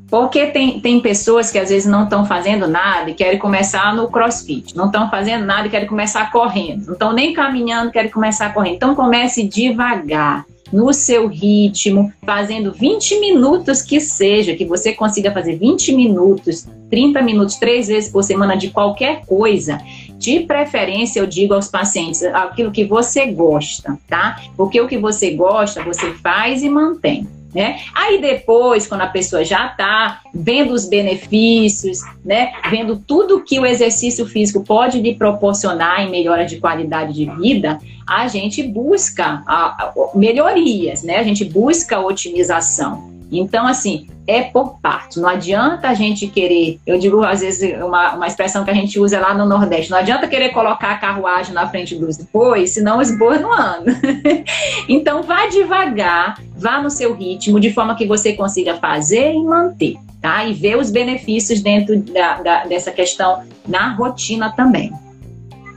Porque 0.09 0.47
tem, 0.47 0.79
tem 0.79 0.99
pessoas 0.99 1.51
que 1.51 1.57
às 1.57 1.69
vezes 1.69 1.89
não 1.89 2.03
estão 2.03 2.23
fazendo 2.23 2.67
nada 2.67 3.09
e 3.09 3.15
querem 3.15 3.39
começar 3.39 3.95
no 3.95 4.07
crossfit, 4.11 4.75
não 4.75 4.85
estão 4.85 5.09
fazendo 5.09 5.43
nada 5.43 5.67
e 5.67 5.71
querem 5.71 5.87
começar 5.87 6.31
correndo, 6.31 6.85
não 6.85 6.93
estão 6.93 7.11
nem 7.11 7.33
caminhando, 7.33 7.91
querem 7.91 8.11
começar 8.11 8.53
correndo. 8.53 8.75
Então 8.75 8.95
comece 8.95 9.41
devagar 9.41 10.45
no 10.73 10.91
seu 10.91 11.27
ritmo, 11.27 12.11
fazendo 12.25 12.73
20 12.73 13.19
minutos 13.19 13.81
que 13.81 13.99
seja, 13.99 14.55
que 14.55 14.65
você 14.65 14.91
consiga 14.91 15.31
fazer 15.31 15.55
20 15.55 15.93
minutos, 15.93 16.67
30 16.89 17.21
minutos, 17.21 17.55
três 17.55 17.87
vezes 17.87 18.11
por 18.11 18.23
semana 18.23 18.55
de 18.55 18.71
qualquer 18.71 19.25
coisa. 19.25 19.79
De 20.17 20.41
preferência, 20.41 21.19
eu 21.19 21.27
digo 21.27 21.53
aos 21.53 21.67
pacientes 21.67 22.23
aquilo 22.23 22.71
que 22.71 22.85
você 22.85 23.27
gosta, 23.27 23.97
tá? 24.07 24.41
Porque 24.57 24.81
o 24.81 24.87
que 24.87 24.97
você 24.97 25.31
gosta, 25.31 25.83
você 25.83 26.11
faz 26.13 26.63
e 26.63 26.69
mantém. 26.69 27.27
Né? 27.53 27.79
Aí 27.93 28.19
depois, 28.19 28.87
quando 28.87 29.01
a 29.01 29.07
pessoa 29.07 29.45
já 29.45 29.67
está 29.67 30.21
vendo 30.33 30.73
os 30.73 30.87
benefícios, 30.87 31.99
né, 32.25 32.51
vendo 32.69 32.97
tudo 32.97 33.43
que 33.43 33.59
o 33.59 33.65
exercício 33.65 34.25
físico 34.25 34.63
pode 34.63 34.99
lhe 34.99 35.13
proporcionar 35.13 36.01
em 36.01 36.09
melhora 36.09 36.45
de 36.45 36.59
qualidade 36.59 37.13
de 37.13 37.29
vida, 37.35 37.79
a 38.07 38.27
gente 38.27 38.63
busca 38.63 39.43
a, 39.47 39.65
a, 39.65 39.93
melhorias, 40.15 41.03
né? 41.03 41.17
A 41.17 41.23
gente 41.23 41.45
busca 41.45 41.99
otimização. 41.99 43.12
Então, 43.31 43.65
assim, 43.65 44.07
é 44.27 44.43
por 44.43 44.79
parte. 44.79 45.19
Não 45.19 45.27
adianta 45.27 45.89
a 45.89 45.93
gente 45.93 46.27
querer, 46.27 46.79
eu 46.85 46.97
digo 46.97 47.23
às 47.23 47.41
vezes 47.41 47.81
uma, 47.81 48.13
uma 48.13 48.27
expressão 48.27 48.63
que 48.63 48.71
a 48.71 48.73
gente 48.73 48.99
usa 48.99 49.19
lá 49.19 49.33
no 49.33 49.45
Nordeste, 49.45 49.91
não 49.91 49.97
adianta 49.97 50.27
querer 50.27 50.49
colocar 50.49 50.91
a 50.91 50.97
carruagem 50.97 51.53
na 51.53 51.67
frente 51.67 51.95
dos 51.95 52.17
bois, 52.17 52.71
senão 52.71 52.99
os 52.99 53.11
bois 53.17 53.41
não 53.41 53.51
andam. 53.51 53.95
então, 54.87 55.23
vá 55.23 55.47
devagar, 55.47 56.39
vá 56.55 56.81
no 56.81 56.89
seu 56.89 57.13
ritmo, 57.13 57.59
de 57.59 57.73
forma 57.73 57.95
que 57.95 58.05
você 58.05 58.33
consiga 58.33 58.75
fazer 58.75 59.33
e 59.33 59.43
manter, 59.43 59.95
tá? 60.21 60.45
E 60.45 60.53
ver 60.53 60.77
os 60.77 60.89
benefícios 60.89 61.61
dentro 61.61 61.99
da, 62.01 62.41
da, 62.41 62.65
dessa 62.65 62.91
questão 62.91 63.43
na 63.67 63.93
rotina 63.93 64.51
também. 64.55 64.91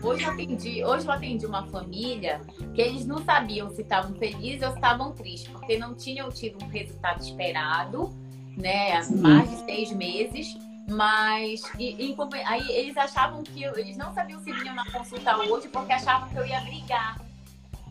Hoje 0.06 0.22
eu 0.22 0.30
atendi, 0.30 0.84
hoje 0.84 1.04
eu 1.04 1.12
atendi 1.12 1.46
uma 1.46 1.66
família 1.66 2.40
que 2.74 2.80
eles 2.80 3.04
não 3.04 3.18
sabiam 3.24 3.68
se 3.70 3.82
estavam 3.82 4.14
felizes 4.14 4.62
ou 4.62 4.68
se 4.68 4.76
estavam 4.76 5.12
tristes, 5.12 5.48
porque 5.48 5.76
não 5.76 5.96
tinham 5.96 6.30
tido 6.30 6.64
um 6.64 6.68
resultado 6.68 7.20
esperado, 7.20 8.10
né? 8.56 8.92
Há 8.92 9.04
mais 9.16 9.50
de 9.50 9.56
seis 9.64 9.90
meses. 9.90 10.56
Mas 10.88 11.60
e, 11.76 12.12
e, 12.12 12.16
aí 12.44 12.70
eles 12.70 12.96
achavam 12.96 13.42
que 13.42 13.60
eu, 13.60 13.76
eles 13.76 13.96
não 13.96 14.14
sabiam 14.14 14.38
se 14.38 14.52
vinham 14.52 14.76
na 14.76 14.88
consulta 14.92 15.36
hoje 15.38 15.66
porque 15.66 15.92
achavam 15.92 16.28
que 16.28 16.36
eu 16.36 16.46
ia 16.46 16.60
brigar. 16.60 17.20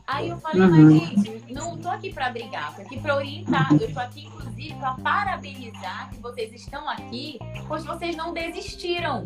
Aí 0.07 0.29
eu 0.29 0.37
falei, 0.37 0.61
uhum. 0.61 1.01
mas 1.15 1.25
gente, 1.25 1.53
não 1.53 1.77
tô 1.77 1.89
aqui 1.89 2.13
para 2.13 2.29
brigar, 2.29 2.73
tô 2.75 2.83
aqui 2.83 2.97
para 2.97 3.17
orientar. 3.17 3.67
Eu 3.73 3.93
tô 3.93 3.99
aqui, 3.99 4.25
inclusive, 4.25 4.73
para 4.75 4.93
parabenizar 4.93 6.09
que 6.11 6.21
vocês 6.21 6.53
estão 6.53 6.87
aqui, 6.87 7.37
pois 7.67 7.83
vocês 7.83 8.15
não 8.15 8.33
desistiram. 8.33 9.25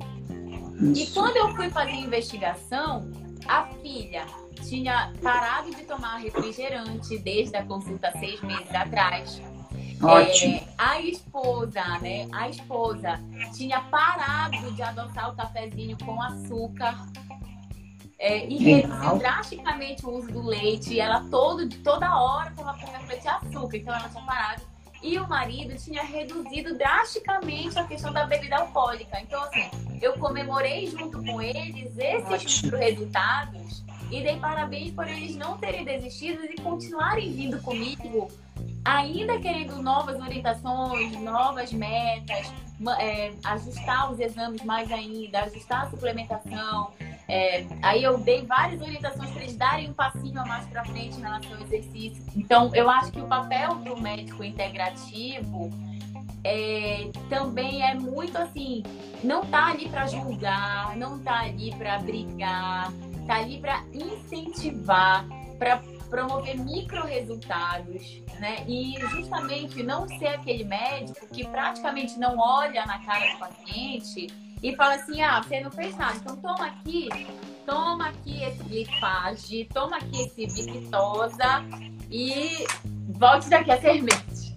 E 0.82 1.08
quando 1.08 1.36
eu 1.36 1.54
fui 1.56 1.70
fazer 1.70 1.92
a 1.92 1.96
investigação, 1.96 3.12
a 3.48 3.66
filha 3.82 4.26
tinha 4.68 5.14
parado 5.22 5.70
de 5.72 5.84
tomar 5.84 6.18
refrigerante 6.18 7.18
desde 7.20 7.58
a 7.58 7.66
consulta 7.66 8.12
seis 8.20 8.42
meses 8.42 8.74
atrás. 8.74 9.42
Ótimo. 10.02 10.56
É, 10.56 10.64
a 10.78 11.02
esposa, 11.02 11.84
né? 12.02 12.28
A 12.32 12.50
esposa 12.50 13.20
tinha 13.54 13.82
parado 13.82 14.72
de 14.72 14.82
adotar 14.82 15.32
o 15.32 15.36
cafezinho 15.36 15.98
com 16.06 16.22
açúcar. 16.22 17.06
É, 18.18 18.46
e 18.48 18.58
reduziu 18.58 19.18
drasticamente 19.18 20.06
o 20.06 20.18
uso 20.18 20.32
do 20.32 20.42
leite. 20.42 20.94
E 20.94 21.00
ela 21.00 21.26
todo, 21.30 21.68
toda 21.84 22.20
hora 22.20 22.50
estava 22.50 22.78
comendo 22.78 23.08
leite 23.08 23.22
de 23.22 23.28
açúcar, 23.28 23.78
então 23.78 23.96
ela 23.96 24.10
tinha 24.10 24.24
parado. 24.24 24.62
E 25.02 25.18
o 25.18 25.28
marido 25.28 25.76
tinha 25.78 26.04
reduzido 26.04 26.78
drasticamente 26.78 27.80
a 27.80 27.84
questão 27.86 28.12
da 28.12 28.26
bebida 28.26 28.58
alcoólica. 28.58 29.20
Então, 29.22 29.42
assim, 29.44 29.70
eu 30.02 30.14
comemorei 30.14 30.88
junto 30.88 31.24
com 31.24 31.42
eles 31.42 31.98
esses 31.98 32.62
resultados 32.70 33.84
e 34.12 34.22
dei 34.22 34.38
parabéns 34.38 34.92
por 34.92 35.08
eles 35.08 35.36
não 35.36 35.58
terem 35.58 35.86
desistido 35.86 36.44
e 36.44 36.56
continuarem 36.62 37.32
vindo 37.32 37.62
comigo, 37.62 38.30
ainda 38.84 39.40
querendo 39.40 39.82
novas 39.82 40.20
orientações, 40.20 41.20
novas 41.22 41.72
metas, 41.72 42.52
é, 43.00 43.32
ajustar 43.44 44.12
os 44.12 44.20
exames 44.20 44.64
mais 44.64 44.92
ainda, 44.92 45.42
ajustar 45.42 45.86
a 45.86 45.90
suplementação, 45.90 46.92
É, 47.32 47.64
aí 47.84 48.04
eu 48.04 48.18
dei 48.18 48.44
várias 48.44 48.82
orientações 48.82 49.30
para 49.30 49.44
eles 49.44 49.56
darem 49.56 49.92
um 49.92 49.94
passinho 49.94 50.42
a 50.42 50.46
mais 50.46 50.66
para 50.66 50.84
frente 50.84 51.16
em 51.16 51.22
relação 51.22 51.54
ao 51.54 51.62
exercício. 51.62 52.24
Então, 52.36 52.74
eu 52.74 52.90
acho 52.90 53.12
que 53.12 53.22
o 53.22 53.28
papel 53.28 53.76
do 53.76 53.96
médico 54.02 54.44
integrativo 54.44 55.70
é, 56.44 57.12
também 57.30 57.88
é 57.88 57.94
muito 57.94 58.36
assim, 58.36 58.82
não 59.24 59.46
tá 59.46 59.68
ali 59.68 59.88
para 59.90 60.08
julgar, 60.08 60.98
não 60.98 61.20
tá 61.20 61.42
ali 61.42 61.70
para 61.76 62.00
brigar, 62.00 62.92
tá 63.28 63.36
ali 63.36 63.60
para 63.60 63.84
incentivar, 63.94 65.24
para 65.60 65.84
promover 66.10 66.58
micro 66.58 67.06
resultados, 67.06 68.22
né? 68.40 68.64
E 68.68 68.96
justamente 69.10 69.84
não 69.84 70.08
ser 70.08 70.28
aquele 70.28 70.64
médico 70.64 71.28
que 71.28 71.48
praticamente 71.48 72.20
não 72.20 72.38
olha 72.38 72.86
na 72.86 73.00
cara 73.00 73.34
do 73.34 73.40
paciente 73.40 74.28
e 74.62 74.76
fala 74.76 74.96
assim: 74.96 75.22
ah, 75.22 75.42
você 75.42 75.60
não 75.60 75.72
fez 75.72 75.96
nada, 75.96 76.16
então 76.18 76.36
toma 76.38 76.68
aqui, 76.68 77.10
toma 77.66 78.10
aqui 78.10 78.44
esse 78.44 78.64
glifage, 78.64 79.66
toma 79.74 79.98
aqui 79.98 80.24
esse 80.24 80.46
Victosa 80.48 81.64
e 82.12 82.66
volte 83.10 83.50
daqui 83.50 83.72
a 83.72 83.80
seis 83.80 84.02
meses. 84.02 84.56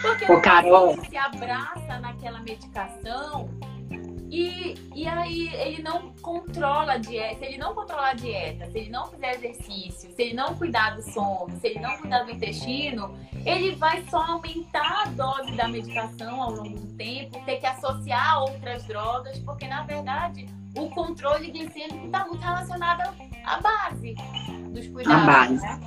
Porque 0.00 0.30
o 0.30 0.40
Carol 0.40 0.96
se 1.04 1.16
abraça 1.16 1.98
naquela 2.00 2.40
medicação 2.40 3.48
e, 4.30 4.74
e 4.94 5.06
aí 5.06 5.48
ele 5.54 5.82
não 5.82 6.12
controla 6.20 6.94
a 6.94 6.98
dieta, 6.98 7.38
se 7.38 7.44
ele 7.44 7.58
não 7.58 7.74
controlar 7.74 8.10
a 8.10 8.14
dieta, 8.14 8.66
se 8.70 8.78
ele 8.78 8.90
não 8.90 9.06
fizer 9.06 9.34
exercício, 9.36 10.10
se 10.10 10.22
ele 10.22 10.34
não 10.34 10.54
cuidar 10.54 10.96
do 10.96 11.02
sono, 11.02 11.58
se 11.60 11.68
ele 11.68 11.80
não 11.80 11.96
cuidar 11.98 12.24
do 12.24 12.32
intestino, 12.32 13.14
ele 13.44 13.74
vai 13.76 14.02
só 14.10 14.18
aumentar 14.18 15.04
a 15.04 15.08
dose 15.10 15.52
da 15.52 15.68
medicação 15.68 16.42
ao 16.42 16.50
longo 16.50 16.78
do 16.78 16.92
tempo, 16.94 17.40
ter 17.44 17.56
que 17.56 17.66
associar 17.66 18.42
outras 18.42 18.84
drogas, 18.84 19.38
porque 19.40 19.66
na 19.68 19.82
verdade 19.82 20.46
o 20.76 20.88
controle 20.90 21.50
glicêmico 21.50 22.06
está 22.06 22.26
muito 22.26 22.42
relacionado 22.42 23.14
à 23.44 23.60
base 23.60 24.14
dos 24.70 24.86
cuidados. 24.88 25.22
A 25.22 25.26
base. 25.26 25.54
Né? 25.54 25.80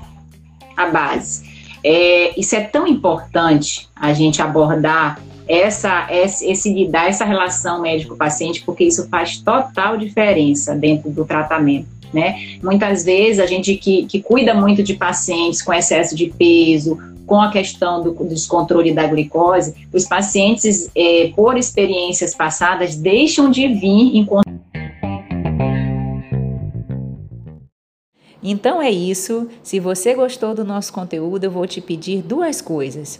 A 0.77 0.85
base. 0.87 1.59
É, 1.83 2.39
isso 2.39 2.55
é 2.55 2.61
tão 2.61 2.87
importante 2.87 3.89
a 3.95 4.13
gente 4.13 4.41
abordar 4.41 5.19
essa, 5.49 6.07
esse 6.11 6.71
lidar, 6.71 7.07
essa 7.07 7.25
relação 7.25 7.81
médico-paciente, 7.81 8.61
porque 8.63 8.83
isso 8.83 9.09
faz 9.09 9.39
total 9.39 9.97
diferença 9.97 10.75
dentro 10.75 11.09
do 11.09 11.25
tratamento. 11.25 11.87
Né? 12.13 12.57
Muitas 12.61 13.03
vezes 13.03 13.39
a 13.39 13.47
gente 13.47 13.75
que, 13.75 14.05
que 14.05 14.21
cuida 14.21 14.53
muito 14.53 14.83
de 14.83 14.93
pacientes 14.93 15.61
com 15.61 15.73
excesso 15.73 16.15
de 16.15 16.27
peso, 16.27 16.97
com 17.25 17.39
a 17.39 17.51
questão 17.51 18.01
do, 18.01 18.11
do 18.11 18.27
descontrole 18.27 18.91
da 18.93 19.05
glicose, 19.05 19.87
os 19.93 20.05
pacientes, 20.05 20.89
é, 20.95 21.31
por 21.35 21.57
experiências 21.57 22.35
passadas, 22.35 22.95
deixam 22.95 23.49
de 23.49 23.67
vir 23.67 24.17
em 24.17 24.25
Então 28.41 28.81
é 28.81 28.89
isso. 28.89 29.47
Se 29.61 29.79
você 29.79 30.15
gostou 30.15 30.55
do 30.55 30.63
nosso 30.63 30.91
conteúdo, 30.91 31.43
eu 31.43 31.51
vou 31.51 31.67
te 31.67 31.81
pedir 31.81 32.23
duas 32.23 32.61
coisas. 32.61 33.19